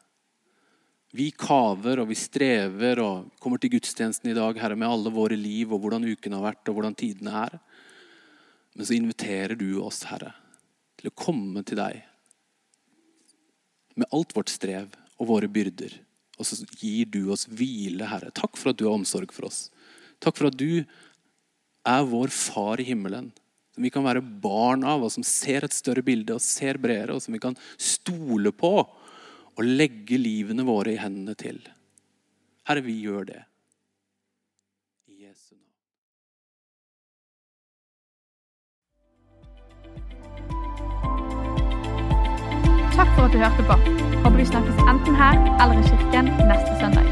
Vi 1.16 1.30
kaver 1.32 2.02
og 2.02 2.10
vi 2.10 2.16
strever 2.18 3.00
og 3.00 3.30
kommer 3.40 3.60
til 3.60 3.72
gudstjenesten 3.72 4.28
i 4.28 4.36
dag 4.36 4.58
Herre, 4.60 4.76
med 4.76 4.90
alle 4.90 5.12
våre 5.12 5.38
liv 5.40 5.72
og 5.72 5.80
hvordan 5.80 6.04
uken 6.04 6.36
har 6.36 6.44
vært 6.50 6.68
og 6.68 6.76
hvordan 6.76 6.96
tidene 6.98 7.32
er. 7.46 7.56
Men 8.76 8.86
så 8.86 8.96
inviterer 8.98 9.56
du 9.56 9.80
oss, 9.80 10.02
Herre, 10.10 10.34
til 11.00 11.08
å 11.08 11.16
komme 11.16 11.64
til 11.64 11.80
deg 11.80 12.02
med 13.98 14.06
alt 14.14 14.36
vårt 14.36 14.52
strev 14.52 14.92
og 15.18 15.30
våre 15.32 15.48
byrder. 15.50 15.96
Og 16.38 16.46
så 16.46 16.60
gir 16.78 17.08
du 17.10 17.32
oss 17.34 17.48
hvile, 17.50 18.06
Herre. 18.06 18.30
Takk 18.30 18.54
for 18.60 18.70
at 18.70 18.78
du 18.78 18.86
har 18.86 18.94
omsorg 18.94 19.32
for 19.34 19.48
oss. 19.48 19.66
Takk 20.22 20.36
for 20.38 20.52
at 20.52 20.58
du 20.60 20.84
er 21.88 22.06
vår 22.06 22.30
far 22.34 22.78
i 22.78 22.86
himmelen. 22.86 23.32
Som 23.74 23.86
vi 23.86 23.90
kan 23.94 24.06
være 24.06 24.22
barn 24.22 24.84
av, 24.86 25.02
og 25.02 25.10
som 25.14 25.26
ser 25.26 25.66
et 25.66 25.74
større 25.74 26.04
bilde 26.04 26.36
og 26.36 26.44
ser 26.44 26.78
bredere, 26.78 27.16
og 27.16 27.24
som 27.24 27.34
vi 27.34 27.42
kan 27.42 27.58
stole 27.74 28.52
på 28.54 28.76
og 29.58 29.66
legge 29.66 30.18
livene 30.18 30.62
våre 30.66 30.94
i 30.94 31.00
hendene 31.02 31.34
til. 31.34 31.58
Herre, 32.68 32.84
vi 32.86 32.94
gjør 33.02 33.24
det. 33.32 33.40
I 35.10 35.26
Jesu. 35.26 35.56
Takk 42.94 43.10
for 43.16 43.26
at 43.26 43.34
du 43.34 43.38
hørte 43.42 43.66
på. 43.66 43.80
Håper 44.22 44.38
vi 44.38 44.50
snakkes 44.52 44.84
enten 44.86 45.18
her 45.18 45.42
eller 45.58 45.82
i 45.82 45.88
kirken 45.90 46.34
neste 46.50 46.78
søndag. 46.78 47.08